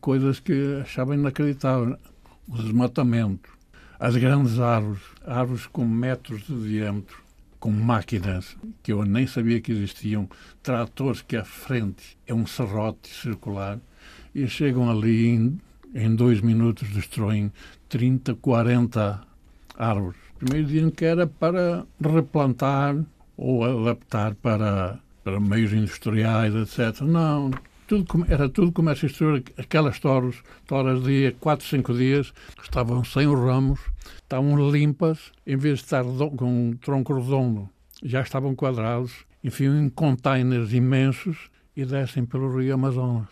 coisas 0.00 0.40
que 0.40 0.80
achava 0.82 1.14
inacreditável. 1.14 1.96
O 2.48 2.56
desmatamento, 2.60 3.48
as 3.96 4.16
grandes 4.16 4.58
árvores, 4.58 5.02
árvores 5.24 5.66
com 5.68 5.86
metros 5.86 6.42
de 6.48 6.68
diâmetro, 6.68 7.22
com 7.60 7.70
máquinas 7.70 8.56
que 8.82 8.92
eu 8.92 9.04
nem 9.04 9.24
sabia 9.24 9.60
que 9.60 9.70
existiam, 9.70 10.28
tratores 10.64 11.22
que 11.22 11.36
à 11.36 11.44
frente 11.44 12.18
é 12.26 12.34
um 12.34 12.44
serrote 12.44 13.08
circular 13.08 13.78
e 14.34 14.48
chegam 14.48 14.90
ali 14.90 15.28
em, 15.28 15.60
em 15.94 16.12
dois 16.12 16.40
minutos 16.40 16.90
destroem 16.90 17.52
30, 17.88 18.34
40 18.34 19.22
árvores. 19.78 20.18
Primeiro 20.40 20.66
diziam 20.66 20.90
que 20.90 21.04
era 21.04 21.24
para 21.24 21.86
replantar 22.00 22.96
ou 23.36 23.62
adaptar 23.62 24.34
para, 24.34 24.98
para 25.26 25.40
meios 25.40 25.72
industriais, 25.72 26.54
etc. 26.54 27.00
Não, 27.00 27.50
tudo, 27.88 28.24
era 28.28 28.48
tudo 28.48 28.70
comércio 28.70 29.06
exterior. 29.06 29.42
Aquelas 29.58 29.98
toras, 29.98 30.36
toras 30.68 31.02
de 31.02 31.34
4, 31.40 31.66
5 31.66 31.94
dias, 31.94 32.32
estavam 32.62 33.02
sem 33.02 33.26
os 33.26 33.36
ramos, 33.36 33.80
estavam 34.22 34.70
limpas, 34.70 35.32
em 35.44 35.56
vez 35.56 35.80
de 35.80 35.84
estar 35.86 36.04
com 36.04 36.68
um 36.68 36.76
tronco 36.76 37.12
redondo, 37.12 37.68
já 38.04 38.20
estavam 38.20 38.54
quadrados, 38.54 39.26
enfiam 39.42 39.76
em 39.76 39.88
containers 39.88 40.72
imensos 40.72 41.50
e 41.76 41.84
descem 41.84 42.24
pelo 42.24 42.56
rio 42.56 42.74
Amazonas. 42.74 43.26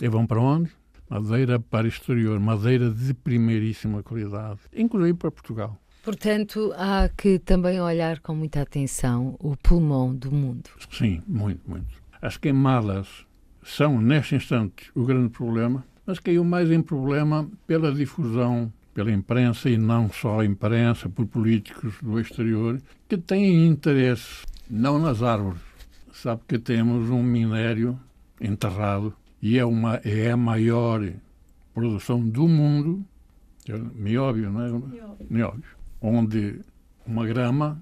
E 0.00 0.08
vão 0.08 0.28
para 0.28 0.40
onde? 0.40 0.70
Madeira 1.08 1.58
para 1.58 1.88
exterior, 1.88 2.38
madeira 2.38 2.88
de 2.88 3.12
primeiríssima 3.12 4.04
qualidade, 4.04 4.60
inclusive 4.72 5.18
para 5.18 5.32
Portugal. 5.32 5.76
Portanto, 6.02 6.72
há 6.76 7.08
que 7.08 7.38
também 7.38 7.80
olhar 7.80 8.20
com 8.20 8.34
muita 8.34 8.62
atenção 8.62 9.36
o 9.38 9.56
pulmão 9.56 10.14
do 10.14 10.32
mundo. 10.32 10.70
Sim, 10.90 11.22
muito, 11.26 11.60
muito. 11.68 12.00
As 12.22 12.36
queimadas 12.36 13.26
são, 13.62 14.00
neste 14.00 14.34
instante, 14.34 14.90
o 14.94 15.04
grande 15.04 15.28
problema, 15.28 15.84
mas 16.06 16.18
caiu 16.18 16.42
mais 16.42 16.70
em 16.70 16.80
problema 16.80 17.48
pela 17.66 17.92
difusão 17.92 18.72
pela 18.94 19.12
imprensa 19.12 19.70
e 19.70 19.78
não 19.78 20.10
só 20.10 20.40
a 20.40 20.44
imprensa, 20.44 21.08
por 21.08 21.26
políticos 21.26 21.94
do 22.02 22.18
exterior, 22.18 22.80
que 23.08 23.16
têm 23.16 23.66
interesse 23.66 24.44
não 24.68 24.98
nas 24.98 25.22
árvores. 25.22 25.60
Sabe 26.12 26.42
que 26.46 26.58
temos 26.58 27.08
um 27.08 27.22
minério 27.22 27.98
enterrado 28.40 29.14
e 29.40 29.58
é, 29.58 29.64
uma, 29.64 29.96
é 30.04 30.30
a 30.30 30.36
maior 30.36 31.08
produção 31.72 32.20
do 32.20 32.46
mundo, 32.46 33.04
mióbio, 33.94 34.50
não 34.50 34.62
é? 34.62 34.70
Mióbio. 35.30 35.79
Onde 36.00 36.60
uma 37.06 37.26
grama 37.26 37.80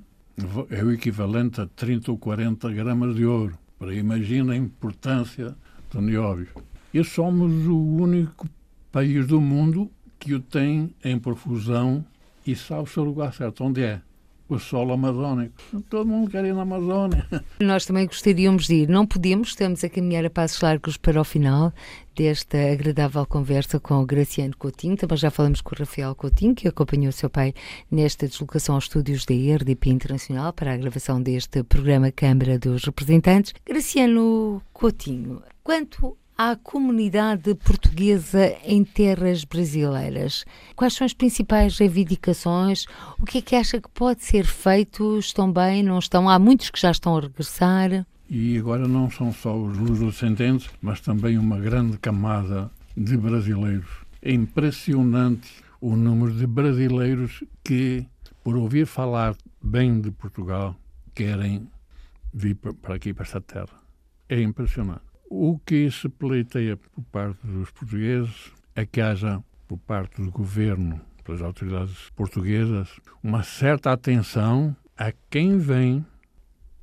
é 0.70 0.82
o 0.82 0.92
equivalente 0.92 1.60
a 1.60 1.66
30 1.66 2.10
ou 2.10 2.18
40 2.18 2.70
gramas 2.72 3.14
de 3.14 3.24
ouro. 3.24 3.58
Para 3.78 3.94
imagina 3.94 4.52
a 4.52 4.56
importância 4.56 5.54
do 5.90 6.00
nióbio. 6.00 6.48
E 6.92 7.02
somos 7.04 7.66
o 7.66 7.78
único 7.78 8.48
país 8.90 9.26
do 9.26 9.40
mundo 9.40 9.90
que 10.18 10.34
o 10.34 10.40
tem 10.40 10.94
em 11.04 11.18
profusão 11.18 12.04
e 12.46 12.56
sabe 12.56 12.82
o 12.82 12.86
seu 12.86 13.04
lugar 13.04 13.32
certo. 13.32 13.62
Onde 13.62 13.82
é? 13.82 14.00
O 14.48 14.58
solo 14.58 14.94
amazónico. 14.94 15.54
Todo 15.90 16.06
mundo 16.06 16.30
quer 16.30 16.44
ir 16.44 16.54
na 16.54 16.62
Amazónia. 16.62 17.26
Nós 17.60 17.84
também 17.84 18.06
gostaríamos 18.06 18.66
de 18.66 18.76
ir. 18.76 18.88
Não 18.88 19.06
podemos, 19.06 19.48
estamos 19.48 19.84
a 19.84 19.90
caminhar 19.90 20.24
a 20.24 20.30
passos 20.30 20.60
largos 20.62 20.96
para 20.96 21.20
o 21.20 21.24
final 21.24 21.72
desta 22.16 22.56
agradável 22.72 23.26
conversa 23.26 23.78
com 23.78 24.00
o 24.00 24.06
Graciano 24.06 24.56
Coutinho. 24.56 24.96
Também 24.96 25.18
já 25.18 25.30
falamos 25.30 25.60
com 25.60 25.74
o 25.74 25.78
Rafael 25.78 26.14
Coutinho, 26.14 26.54
que 26.54 26.66
acompanhou 26.66 27.10
o 27.10 27.12
seu 27.12 27.28
pai 27.28 27.52
nesta 27.90 28.26
deslocação 28.26 28.74
aos 28.74 28.84
estúdios 28.84 29.26
da 29.26 29.34
RDP 29.34 29.90
Internacional 29.90 30.52
para 30.52 30.72
a 30.72 30.76
gravação 30.76 31.20
deste 31.20 31.62
programa 31.62 32.10
Câmara 32.10 32.58
dos 32.58 32.84
Representantes. 32.84 33.52
Graciano 33.66 34.62
Coutinho, 34.72 35.42
quanto 35.62 36.16
à 36.38 36.54
comunidade 36.54 37.52
portuguesa 37.56 38.56
em 38.64 38.84
terras 38.84 39.42
brasileiras. 39.42 40.44
Quais 40.76 40.94
são 40.94 41.04
as 41.04 41.12
principais 41.12 41.76
reivindicações? 41.76 42.86
O 43.18 43.24
que 43.24 43.38
é 43.38 43.42
que 43.42 43.56
acha 43.56 43.80
que 43.80 43.88
pode 43.88 44.22
ser 44.22 44.46
feito? 44.46 45.18
Estão 45.18 45.52
bem? 45.52 45.82
Não 45.82 45.98
estão? 45.98 46.28
Há 46.28 46.38
muitos 46.38 46.70
que 46.70 46.80
já 46.80 46.92
estão 46.92 47.16
a 47.16 47.20
regressar. 47.22 48.06
E 48.30 48.56
agora 48.56 48.86
não 48.86 49.10
são 49.10 49.32
só 49.32 49.56
os 49.56 49.76
luso-descendentes, 49.76 50.70
mas 50.80 51.00
também 51.00 51.36
uma 51.36 51.58
grande 51.58 51.98
camada 51.98 52.70
de 52.96 53.16
brasileiros. 53.16 53.90
É 54.22 54.32
impressionante 54.32 55.50
o 55.80 55.96
número 55.96 56.32
de 56.32 56.46
brasileiros 56.46 57.42
que, 57.64 58.06
por 58.44 58.56
ouvir 58.56 58.86
falar 58.86 59.34
bem 59.60 60.00
de 60.00 60.12
Portugal, 60.12 60.76
querem 61.16 61.68
vir 62.32 62.54
para 62.54 62.94
aqui, 62.94 63.12
para 63.12 63.24
esta 63.24 63.40
terra. 63.40 63.82
É 64.28 64.40
impressionante. 64.40 65.07
O 65.30 65.58
que 65.58 65.90
se 65.90 66.08
pleiteia 66.08 66.78
por 66.78 67.04
parte 67.12 67.46
dos 67.46 67.70
portugueses 67.70 68.50
é 68.74 68.86
que 68.86 68.98
haja, 68.98 69.44
por 69.66 69.76
parte 69.76 70.22
do 70.22 70.30
governo, 70.30 70.98
pelas 71.22 71.42
autoridades 71.42 72.08
portuguesas, 72.16 72.98
uma 73.22 73.42
certa 73.42 73.92
atenção 73.92 74.74
a 74.96 75.12
quem 75.28 75.58
vem 75.58 76.04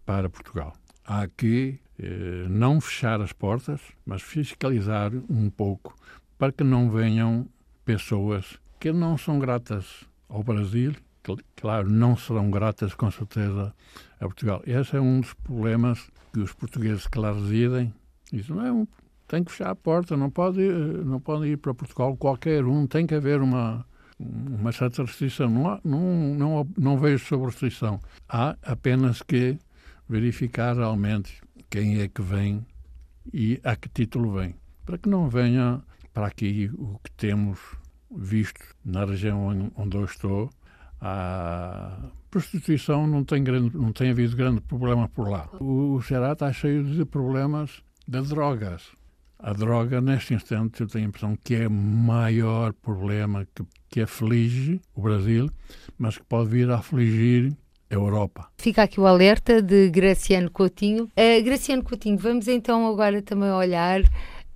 para 0.05 0.29
Portugal. 0.29 0.73
Há 1.03 1.27
que 1.27 1.79
eh, 1.97 2.45
não 2.47 2.79
fechar 2.79 3.19
as 3.19 3.34
portas, 3.34 3.81
mas 4.05 4.21
fiscalizar 4.21 5.12
um 5.27 5.49
pouco 5.49 5.95
para 6.38 6.51
que 6.51 6.63
não 6.63 6.91
venham 6.91 7.47
pessoas 7.84 8.60
que 8.79 8.91
não 8.91 9.17
são 9.17 9.39
gratas 9.39 10.05
ao 10.29 10.43
Brasil, 10.43 10.93
que, 11.23 11.36
claro, 11.55 11.89
não 11.89 12.15
serão 12.15 12.51
gratas 12.51 12.93
com 12.93 13.10
certeza 13.10 13.73
a 14.19 14.25
Portugal. 14.25 14.62
Esse 14.67 14.97
é 14.97 15.01
um 15.01 15.21
dos 15.21 15.34
problemas 15.34 16.12
que 16.31 16.41
os 16.41 16.53
portugueses 16.53 17.08
que 17.08 17.17
lá 17.17 17.34
residem 17.34 17.91
isso 18.38 18.54
não 18.54 18.65
é 18.65 18.88
tem 19.28 19.43
que 19.43 19.52
fechar 19.52 19.71
a 19.71 19.76
porta, 19.76 20.15
não 20.15 20.30
pode, 20.30 20.62
não 20.62 21.19
pode 21.19 21.48
ir 21.48 21.58
para 21.58 21.74
Portugal 21.74 22.15
qualquer 22.15 22.63
um, 22.65 22.86
tem 22.86 23.08
que 23.08 23.15
haver 23.15 23.41
uma, 23.41 23.86
uma 24.19 24.71
certa 24.71 25.04
restrição. 25.04 25.50
Não, 25.50 25.67
há, 25.67 25.80
não, 25.84 26.36
não, 26.36 26.67
não 26.78 26.98
vejo 26.98 27.26
sobre 27.26 27.48
restrição. 27.48 28.00
Há 28.30 28.56
apenas 28.63 29.21
que 29.21 29.58
verificar 30.08 30.76
realmente 30.76 31.41
quem 31.69 32.00
é 32.00 32.08
que 32.08 32.21
vem 32.21 32.65
e 33.34 33.60
a 33.63 33.76
que 33.76 33.89
título 33.89 34.34
vem. 34.34 34.56
Para 34.86 34.98
que 34.98 35.10
não 35.10 35.28
venha 35.28 35.82
para 36.13 36.28
aqui 36.28 36.69
o 36.78 37.00
que 37.04 37.12
temos 37.12 37.60
visto 38.15 38.62
na 38.84 39.04
região 39.04 39.71
onde 39.76 39.98
eu 39.98 40.06
estou, 40.06 40.50
A 41.02 42.10
prostituição 42.32 43.06
não 43.06 43.24
tem, 43.24 43.43
grande, 43.43 43.76
não 43.76 43.91
tem 43.91 44.12
havido 44.12 44.36
grande 44.36 44.62
problema 44.62 45.10
por 45.10 45.28
lá. 45.28 45.50
O, 45.60 45.95
o 45.95 46.02
Ceará 46.02 46.34
está 46.34 46.54
cheio 46.54 46.84
de 46.84 47.04
problemas 47.04 47.84
de 48.08 48.22
drogas. 48.22 48.84
A 49.38 49.54
droga, 49.54 50.00
neste 50.00 50.34
instante, 50.34 50.82
eu 50.82 50.88
tenho 50.88 51.06
a 51.06 51.08
impressão 51.10 51.38
que 51.44 51.56
é 51.56 51.68
o 51.68 51.72
maior 51.72 52.74
problema 52.74 53.46
que, 53.54 53.63
que 53.89 54.02
aflige 54.02 54.80
o 54.96 55.02
Brasil, 55.02 55.50
mas 55.98 56.18
que 56.18 56.24
pode 56.24 56.50
vir 56.50 56.70
a 56.72 56.78
afligir 56.78 57.54
a 57.89 57.94
Europa. 57.94 58.48
Fica 58.58 58.84
aqui 58.84 59.00
o 59.00 59.06
alerta 59.06 59.62
de 59.62 59.89
Graciano 59.89 60.50
Coutinho. 60.50 61.06
Uh, 61.06 61.44
Graciano 61.44 61.84
Coutinho, 61.84 62.18
vamos 62.18 62.48
então 62.48 62.88
agora 62.88 63.22
também 63.22 63.52
olhar 63.52 64.02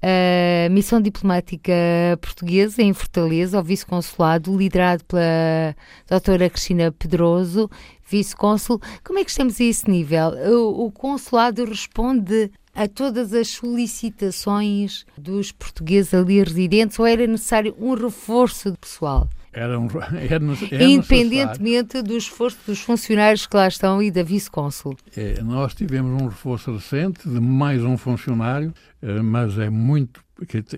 a 0.02 0.70
missão 0.70 1.02
diplomática 1.02 1.74
portuguesa 2.22 2.82
em 2.82 2.94
Fortaleza, 2.94 3.60
o 3.60 3.64
vice-consulado, 3.64 4.58
liderado 4.58 5.04
pela 5.04 5.76
doutora 6.08 6.50
Cristina 6.50 6.92
Pedroso, 6.92 7.70
vice-cônsul. 8.10 8.80
Como 9.04 9.20
é 9.20 9.26
que 9.26 9.30
estamos 9.30 9.60
a 9.60 9.64
esse 9.64 9.90
nível? 9.90 10.30
O, 10.52 10.86
o 10.86 10.92
consulado 10.92 11.66
responde 11.66 12.50
a 12.80 12.88
todas 12.88 13.34
as 13.34 13.50
solicitações 13.50 15.06
dos 15.18 15.52
portugueses 15.52 16.14
ali 16.14 16.42
residentes 16.42 16.98
ou 16.98 17.06
era 17.06 17.28
necessário 17.28 17.76
um 17.78 17.94
reforço 17.94 18.72
de 18.72 18.78
pessoal? 18.78 19.30
Era 19.52 19.78
um, 19.78 19.88
era, 20.16 20.38
era 20.72 20.84
Independentemente 20.86 22.02
do 22.02 22.16
esforço 22.16 22.58
dos 22.66 22.80
funcionários 22.80 23.46
que 23.46 23.58
lá 23.58 23.68
estão 23.68 24.02
e 24.02 24.10
da 24.10 24.24
vice-cônsul. 24.24 24.96
É, 25.18 25.42
nós 25.42 25.74
tivemos 25.74 26.22
um 26.22 26.28
reforço 26.28 26.72
recente 26.72 27.28
de 27.28 27.42
mais 27.42 27.84
um 27.84 27.98
funcionário, 27.98 28.74
eh, 29.02 29.22
mas 29.22 29.60
é 29.60 29.70
muito. 29.70 30.24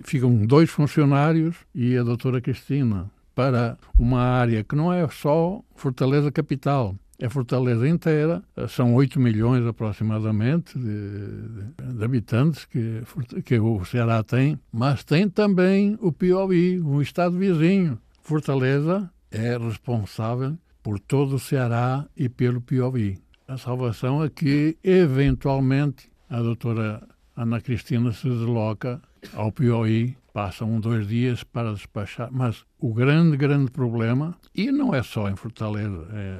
Ficam 0.02 0.44
dois 0.44 0.70
funcionários 0.70 1.54
e 1.72 1.96
a 1.96 2.02
doutora 2.02 2.40
Cristina 2.40 3.08
para 3.32 3.78
uma 3.96 4.20
área 4.20 4.64
que 4.64 4.74
não 4.74 4.92
é 4.92 5.06
só 5.08 5.62
Fortaleza 5.76 6.32
Capital, 6.32 6.96
é 7.22 7.28
Fortaleza 7.28 7.88
inteira, 7.88 8.42
são 8.68 8.96
8 8.96 9.20
milhões 9.20 9.64
aproximadamente 9.64 10.76
de, 10.76 11.94
de, 11.94 12.04
habitantes 12.04 12.64
que, 12.64 13.00
que 13.44 13.60
o 13.60 13.84
Ceará 13.84 14.24
tem, 14.24 14.58
mas 14.72 15.04
tem 15.04 15.28
também 15.28 15.96
o 16.00 16.10
Piauí, 16.10 16.80
um 16.80 17.00
estado 17.00 17.38
vizinho. 17.38 17.96
Fortaleza 18.22 19.08
é 19.30 19.56
responsável 19.56 20.58
por 20.82 20.98
todo 20.98 21.36
o 21.36 21.38
Ceará 21.38 22.04
e 22.16 22.28
pelo 22.28 22.60
Piauí. 22.60 23.16
A 23.46 23.56
salvação 23.56 24.24
é 24.24 24.28
que, 24.28 24.76
eventualmente, 24.82 26.10
a 26.28 26.42
doutora 26.42 27.06
Ana 27.36 27.60
Cristina 27.60 28.10
se 28.10 28.28
desloca 28.28 29.00
ao 29.32 29.52
Piauí, 29.52 30.16
passam 30.32 30.72
um, 30.72 30.80
dois 30.80 31.06
dias 31.06 31.44
para 31.44 31.72
despachar. 31.72 32.30
Mas 32.32 32.64
o 32.80 32.92
grande, 32.92 33.36
grande 33.36 33.70
problema, 33.70 34.36
e 34.52 34.72
não 34.72 34.92
é 34.92 35.04
só 35.04 35.28
em 35.30 35.36
Fortaleza, 35.36 36.08
é, 36.12 36.38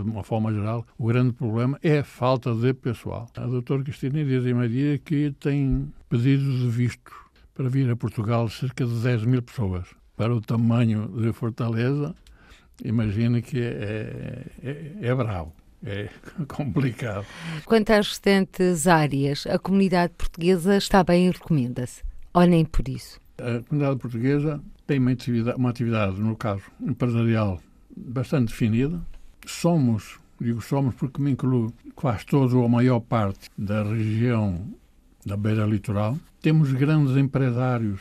de 0.00 0.10
uma 0.10 0.24
forma 0.24 0.52
geral, 0.52 0.86
o 0.96 1.06
grande 1.06 1.32
problema 1.32 1.78
é 1.82 1.98
a 1.98 2.04
falta 2.04 2.54
de 2.54 2.72
pessoal. 2.72 3.28
A 3.36 3.46
doutora 3.46 3.82
Cristina 3.82 4.24
diz 4.24 4.44
em 4.44 4.54
Maria 4.54 4.98
que 4.98 5.34
tem 5.38 5.92
pedidos 6.08 6.60
de 6.60 6.68
visto 6.68 7.12
para 7.54 7.68
vir 7.68 7.90
a 7.90 7.96
Portugal 7.96 8.48
cerca 8.48 8.86
de 8.86 9.02
10 9.02 9.24
mil 9.24 9.42
pessoas 9.42 9.86
para 10.16 10.34
o 10.34 10.40
tamanho 10.40 11.08
de 11.08 11.32
Fortaleza, 11.32 12.14
imagina 12.84 13.42
que 13.42 13.60
é, 13.60 14.46
é, 14.62 14.92
é 15.00 15.14
bravo. 15.14 15.52
É 15.84 16.08
complicado. 16.46 17.26
Quanto 17.64 17.90
às 17.90 18.08
restantes 18.08 18.86
áreas, 18.86 19.46
a 19.48 19.58
comunidade 19.58 20.12
portuguesa 20.16 20.76
está 20.76 21.02
bem 21.02 21.26
e 21.26 21.30
recomenda-se? 21.30 22.02
Ou 22.32 22.44
nem 22.44 22.64
por 22.64 22.88
isso? 22.88 23.20
A 23.36 23.60
comunidade 23.68 23.98
portuguesa 23.98 24.60
tem 24.86 24.98
uma 24.98 25.10
atividade, 25.10 25.58
uma 25.58 25.70
atividade, 25.70 26.20
no 26.20 26.36
caso 26.36 26.62
empresarial, 26.80 27.60
bastante 27.96 28.48
definida. 28.48 29.00
Somos, 29.46 30.18
digo 30.40 30.60
somos 30.60 30.94
porque 30.94 31.20
me 31.20 31.32
incluo 31.32 31.72
quase 31.94 32.24
toda 32.26 32.56
ou 32.56 32.64
a 32.64 32.68
maior 32.68 33.00
parte 33.00 33.48
da 33.56 33.82
região 33.82 34.66
da 35.24 35.36
beira 35.36 35.64
litoral. 35.64 36.18
Temos 36.40 36.72
grandes 36.72 37.16
empresários 37.16 38.00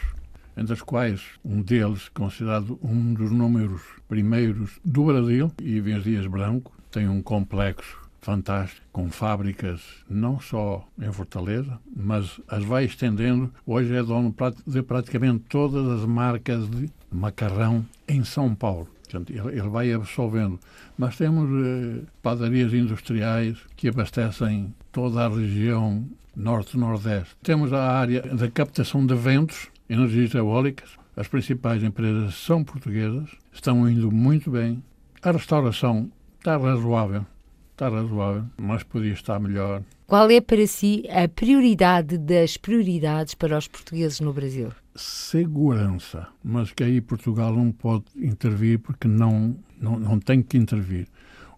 entre 0.58 0.74
os 0.74 0.82
quais 0.82 1.22
um 1.44 1.62
deles, 1.62 2.10
considerado 2.10 2.80
um 2.84 3.14
dos 3.14 3.32
números 3.32 3.82
primeiros 4.08 4.80
do 4.84 5.06
Brasil, 5.06 5.52
e 5.60 5.80
Dias 5.82 6.28
Branco, 6.28 6.72
tem 6.92 7.08
um 7.08 7.22
complexo 7.22 8.02
fantástico, 8.22 8.86
com 8.92 9.10
fábricas 9.10 9.82
não 10.10 10.40
só 10.40 10.88
em 11.02 11.12
Fortaleza, 11.12 11.80
mas 11.96 12.40
as 12.48 12.64
vai 12.64 12.86
estendendo. 12.86 13.52
Hoje 13.66 13.96
é 13.96 14.04
dono 14.04 14.34
de 14.68 14.82
praticamente 14.84 15.46
todas 15.50 15.88
as 15.88 16.06
marcas 16.06 16.70
de 16.70 16.90
macarrão 17.12 17.84
em 18.08 18.24
São 18.24 18.54
Paulo. 18.54 18.88
Portanto, 19.12 19.34
ele 19.34 19.70
vai 19.70 19.92
absorvendo. 19.92 20.58
Mas 20.98 21.18
temos 21.18 21.50
eh, 21.66 22.04
padarias 22.22 22.74
industriais 22.74 23.58
que 23.76 23.90
abastecem 23.90 24.74
toda 24.92 25.26
a 25.26 25.30
região 25.30 26.06
norte-nordeste. 26.34 27.36
Temos 27.44 27.74
a 27.74 27.92
área 27.92 28.22
da 28.22 28.50
captação 28.50 29.06
de 29.06 29.14
ventos, 29.16 29.68
energias 29.90 30.34
eólicas. 30.34 30.92
As 31.16 31.28
principais 31.28 31.84
empresas 31.84 32.36
são 32.36 32.64
portuguesas, 32.64 33.30
estão 33.52 33.88
indo 33.90 34.10
muito 34.10 34.50
bem. 34.50 34.82
A 35.22 35.32
restauração 35.32 36.10
está 36.40 36.56
razoável, 36.56 37.26
está 37.74 37.90
razoável, 37.90 38.46
mas 38.58 38.82
podia 38.84 39.12
estar 39.12 39.40
melhor. 39.40 39.84
Qual 40.08 40.30
é 40.32 40.40
para 40.40 40.66
si 40.68 41.04
a 41.10 41.28
prioridade 41.28 42.18
das 42.18 42.56
prioridades 42.56 43.36
para 43.36 43.58
os 43.58 43.68
portugueses 43.68 44.22
no 44.22 44.32
Brasil? 44.32 44.72
Segurança, 44.96 46.28
mas 46.44 46.72
que 46.72 46.84
aí 46.84 47.00
Portugal 47.00 47.56
não 47.56 47.72
pode 47.72 48.06
intervir 48.16 48.80
porque 48.80 49.08
não, 49.08 49.56
não, 49.80 50.00
não 50.00 50.20
tem 50.20 50.42
que 50.42 50.58
intervir. 50.58 51.08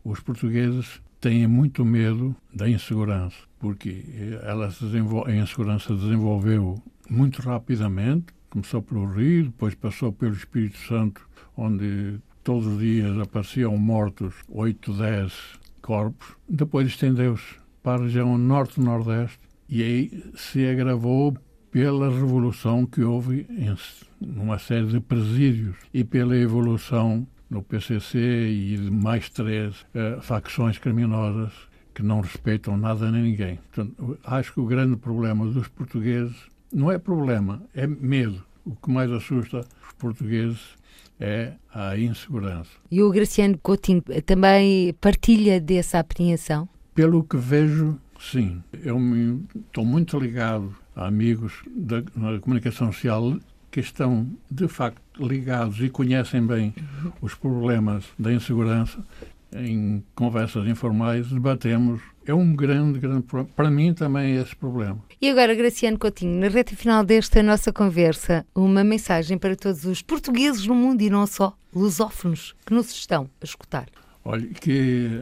Os 0.03 0.19
portugueses 0.19 1.01
têm 1.19 1.47
muito 1.47 1.85
medo 1.85 2.35
da 2.53 2.69
insegurança, 2.69 3.37
porque 3.57 4.03
ela 4.43 4.69
se 4.69 4.83
a 4.85 5.35
insegurança 5.35 5.95
desenvolveu 5.95 6.81
muito 7.09 7.41
rapidamente. 7.41 8.27
Começou 8.49 8.81
pelo 8.81 9.05
Rio, 9.05 9.45
depois 9.45 9.73
passou 9.73 10.11
pelo 10.11 10.33
Espírito 10.33 10.77
Santo, 10.77 11.27
onde 11.57 12.19
todos 12.43 12.67
os 12.67 12.79
dias 12.79 13.17
apareciam 13.17 13.75
mortos 13.77 14.35
8, 14.49 14.93
10 14.93 15.33
corpos. 15.81 16.35
Depois 16.47 16.87
estendeu-se 16.87 17.55
para 17.81 18.01
a 18.01 18.05
região 18.05 18.37
norte-nordeste 18.37 19.39
e 19.69 19.81
aí 19.81 20.23
se 20.35 20.65
agravou 20.67 21.37
pela 21.73 22.07
revolução 22.07 22.85
que 22.85 23.01
houve 23.01 23.47
em 23.49 23.75
uma 24.21 24.59
série 24.59 24.85
de 24.85 24.99
presídios 24.99 25.75
e 25.91 26.03
pela 26.03 26.37
evolução 26.37 27.27
no 27.49 27.63
PCC 27.63 28.19
e 28.19 28.77
de 28.77 28.91
mais 28.91 29.27
três 29.27 29.81
uh, 29.81 30.21
facções 30.21 30.77
criminosas 30.77 31.51
que 31.95 32.03
não 32.03 32.21
respeitam 32.21 32.77
nada 32.77 33.11
nem 33.11 33.23
ninguém. 33.23 33.59
Portanto, 33.73 34.19
acho 34.23 34.53
que 34.53 34.59
o 34.59 34.67
grande 34.67 34.95
problema 34.97 35.47
dos 35.47 35.67
portugueses 35.67 36.35
não 36.71 36.91
é 36.91 36.99
problema, 36.99 37.63
é 37.73 37.87
medo. 37.87 38.45
O 38.63 38.75
que 38.75 38.91
mais 38.91 39.11
assusta 39.11 39.61
os 39.87 39.93
portugueses 39.97 40.59
é 41.19 41.53
a 41.73 41.97
insegurança. 41.97 42.69
E 42.91 43.01
o 43.01 43.09
Graciano 43.09 43.57
Coutinho 43.57 44.03
também 44.27 44.93
partilha 45.01 45.59
dessa 45.59 45.99
apreensão? 45.99 46.69
Pelo 46.93 47.23
que 47.23 47.37
vejo, 47.37 47.99
sim. 48.19 48.61
Eu 48.83 48.99
me, 48.99 49.43
estou 49.55 49.83
muito 49.83 50.19
ligado 50.19 50.82
amigos 50.95 51.53
da, 51.67 52.01
da 52.01 52.39
comunicação 52.39 52.91
social 52.91 53.37
que 53.71 53.79
estão, 53.79 54.27
de 54.51 54.67
facto, 54.67 55.01
ligados 55.19 55.79
e 55.79 55.89
conhecem 55.89 56.45
bem 56.45 56.73
os 57.21 57.33
problemas 57.33 58.05
da 58.19 58.31
insegurança 58.31 59.03
em 59.55 60.03
conversas 60.15 60.67
informais, 60.67 61.27
debatemos. 61.27 62.01
É 62.25 62.33
um 62.33 62.55
grande, 62.55 62.99
grande 62.99 63.23
problema. 63.23 63.49
Para 63.55 63.69
mim 63.69 63.93
também 63.93 64.37
é 64.37 64.41
esse 64.41 64.55
problema. 64.55 64.97
E 65.21 65.29
agora, 65.29 65.53
Graciano 65.55 65.97
Coutinho, 65.99 66.39
na 66.39 66.47
reta 66.47 66.75
final 66.75 67.03
desta 67.03 67.43
nossa 67.43 67.71
conversa, 67.71 68.45
uma 68.55 68.83
mensagem 68.83 69.37
para 69.37 69.55
todos 69.55 69.85
os 69.85 70.01
portugueses 70.01 70.65
no 70.65 70.75
mundo 70.75 71.01
e 71.01 71.09
não 71.09 71.27
só, 71.27 71.55
lusófonos, 71.73 72.55
que 72.65 72.73
nos 72.73 72.91
estão 72.91 73.29
a 73.41 73.45
escutar. 73.45 73.87
Olha, 74.23 74.47
que 74.47 75.21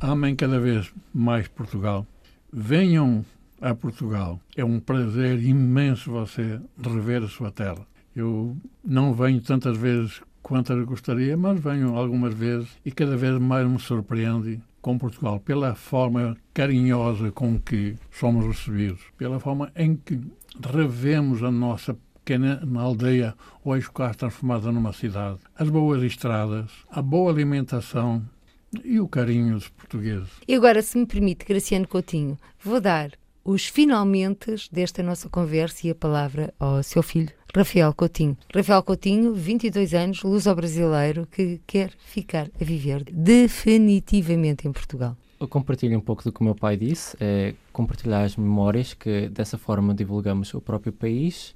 amem 0.00 0.36
cada 0.36 0.60
vez 0.60 0.90
mais 1.12 1.48
Portugal. 1.48 2.06
Venham 2.52 3.24
a 3.60 3.74
Portugal. 3.74 4.40
É 4.56 4.64
um 4.64 4.80
prazer 4.80 5.42
imenso 5.42 6.10
você 6.10 6.60
rever 6.82 7.22
a 7.22 7.28
sua 7.28 7.50
terra. 7.50 7.86
Eu 8.14 8.56
não 8.84 9.12
venho 9.12 9.40
tantas 9.40 9.76
vezes 9.76 10.20
quantas 10.42 10.84
gostaria, 10.84 11.36
mas 11.36 11.60
venho 11.60 11.96
algumas 11.96 12.32
vezes 12.32 12.68
e 12.84 12.90
cada 12.90 13.16
vez 13.16 13.38
mais 13.38 13.68
me 13.68 13.78
surpreende 13.78 14.60
com 14.80 14.96
Portugal, 14.96 15.40
pela 15.40 15.74
forma 15.74 16.36
carinhosa 16.54 17.32
com 17.32 17.60
que 17.60 17.96
somos 18.12 18.46
recebidos, 18.46 19.00
pela 19.18 19.40
forma 19.40 19.72
em 19.74 19.96
que 19.96 20.20
revemos 20.64 21.42
a 21.42 21.50
nossa 21.50 21.98
pequena 22.24 22.62
aldeia 22.76 23.34
hoje 23.64 23.90
quase 23.90 24.18
transformada 24.18 24.70
numa 24.70 24.92
cidade, 24.92 25.40
as 25.58 25.68
boas 25.68 26.04
estradas, 26.04 26.70
a 26.88 27.02
boa 27.02 27.32
alimentação 27.32 28.22
e 28.84 29.00
o 29.00 29.08
carinho 29.08 29.54
dos 29.54 29.68
portugueses. 29.68 30.30
E 30.46 30.54
agora, 30.54 30.80
se 30.82 30.96
me 30.96 31.06
permite, 31.06 31.44
Graciano 31.44 31.88
Coutinho, 31.88 32.38
vou 32.62 32.80
dar 32.80 33.10
os 33.46 33.66
finalmente 33.66 34.56
desta 34.72 35.04
nossa 35.04 35.28
conversa 35.28 35.86
e 35.86 35.90
a 35.90 35.94
palavra 35.94 36.52
ao 36.58 36.82
seu 36.82 37.00
filho, 37.00 37.30
Rafael 37.54 37.94
Coutinho. 37.94 38.36
Rafael 38.52 38.82
Coutinho, 38.82 39.32
22 39.32 39.94
anos, 39.94 40.22
luso-brasileiro, 40.24 41.26
que 41.30 41.60
quer 41.64 41.92
ficar 41.96 42.50
a 42.60 42.64
viver 42.64 43.04
definitivamente 43.04 44.66
em 44.66 44.72
Portugal. 44.72 45.16
Eu 45.38 45.46
compartilho 45.46 45.96
um 45.96 46.00
pouco 46.00 46.24
do 46.24 46.32
que 46.32 46.40
o 46.40 46.44
meu 46.44 46.56
pai 46.56 46.76
disse, 46.76 47.16
é 47.20 47.54
compartilhar 47.72 48.24
as 48.24 48.36
memórias, 48.36 48.94
que 48.94 49.28
dessa 49.28 49.56
forma 49.56 49.94
divulgamos 49.94 50.52
o 50.52 50.60
próprio 50.60 50.92
país 50.92 51.54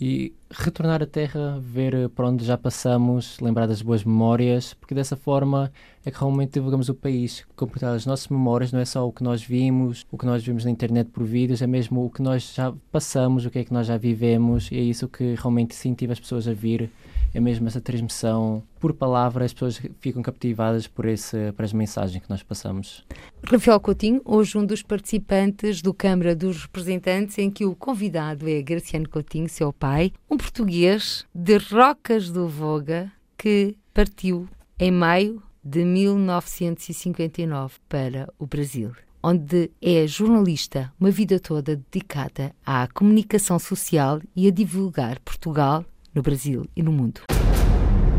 e 0.00 0.34
retornar 0.50 1.02
à 1.02 1.06
Terra, 1.06 1.58
ver 1.60 2.08
para 2.10 2.28
onde 2.28 2.44
já 2.44 2.58
passamos, 2.58 3.38
lembrar 3.40 3.66
das 3.66 3.80
boas 3.80 4.04
memórias, 4.04 4.74
porque 4.74 4.94
dessa 4.94 5.16
forma 5.16 5.72
é 6.04 6.10
que 6.10 6.18
realmente 6.18 6.52
divulgamos 6.52 6.88
o 6.88 6.94
país. 6.94 7.46
Compartilhar 7.56 7.92
as 7.92 8.04
nossas 8.04 8.28
memórias 8.28 8.72
não 8.72 8.80
é 8.80 8.84
só 8.84 9.06
o 9.08 9.12
que 9.12 9.24
nós 9.24 9.42
vimos, 9.42 10.06
o 10.10 10.18
que 10.18 10.26
nós 10.26 10.44
vimos 10.44 10.64
na 10.64 10.70
internet 10.70 11.08
por 11.10 11.24
vídeos, 11.24 11.62
é 11.62 11.66
mesmo 11.66 12.04
o 12.04 12.10
que 12.10 12.20
nós 12.20 12.52
já 12.54 12.72
passamos, 12.92 13.46
o 13.46 13.50
que 13.50 13.60
é 13.60 13.64
que 13.64 13.72
nós 13.72 13.86
já 13.86 13.96
vivemos, 13.96 14.70
e 14.70 14.76
é 14.76 14.82
isso 14.82 15.08
que 15.08 15.34
realmente 15.34 15.74
incentiva 15.74 16.12
as 16.12 16.20
pessoas 16.20 16.46
a 16.46 16.52
vir 16.52 16.90
é 17.34 17.40
mesmo 17.40 17.66
essa 17.66 17.80
transmissão 17.80 18.62
por 18.80 18.92
palavra, 18.92 19.44
as 19.44 19.52
pessoas 19.52 19.80
ficam 20.00 20.22
captivadas 20.22 20.86
por, 20.86 21.06
esse, 21.06 21.52
por 21.52 21.64
as 21.64 21.72
mensagens 21.72 22.22
que 22.22 22.30
nós 22.30 22.42
passamos. 22.42 23.04
Rafael 23.44 23.80
Coutinho, 23.80 24.20
hoje 24.24 24.56
um 24.56 24.64
dos 24.64 24.82
participantes 24.82 25.82
do 25.82 25.92
Câmara 25.92 26.34
dos 26.34 26.62
Representantes, 26.62 27.38
em 27.38 27.50
que 27.50 27.64
o 27.64 27.74
convidado 27.74 28.48
é 28.48 28.62
Graciano 28.62 29.08
Coutinho, 29.08 29.48
seu 29.48 29.72
pai, 29.72 30.12
um 30.30 30.36
português 30.36 31.26
de 31.34 31.58
Rocas 31.58 32.30
do 32.30 32.48
Voga 32.48 33.10
que 33.36 33.76
partiu 33.92 34.48
em 34.78 34.90
maio 34.90 35.42
de 35.62 35.84
1959 35.84 37.74
para 37.88 38.32
o 38.38 38.46
Brasil 38.46 38.92
onde 39.26 39.72
é 39.82 40.06
jornalista, 40.06 40.92
uma 41.00 41.10
vida 41.10 41.40
toda 41.40 41.74
dedicada 41.74 42.54
à 42.64 42.86
comunicação 42.86 43.58
social 43.58 44.20
e 44.36 44.46
a 44.46 44.52
divulgar 44.52 45.18
Portugal 45.18 45.84
no 46.16 46.22
Brasil 46.22 46.66
e 46.74 46.82
no 46.82 46.90
mundo. 46.90 47.20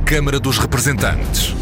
Câmara 0.06 0.40
dos 0.40 0.60
Representantes. 0.60 1.56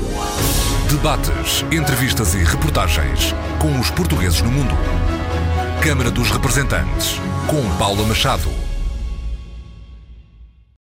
Debates, 0.92 1.64
entrevistas 1.72 2.36
e 2.36 2.44
reportagens 2.44 3.34
com 3.58 3.80
os 3.80 3.90
portugueses 3.90 4.42
no 4.42 4.52
mundo. 4.52 4.76
Câmara 5.82 6.12
dos 6.12 6.30
Representantes, 6.30 7.16
com 7.48 7.64
Paula 7.78 8.06
Machado. 8.06 8.65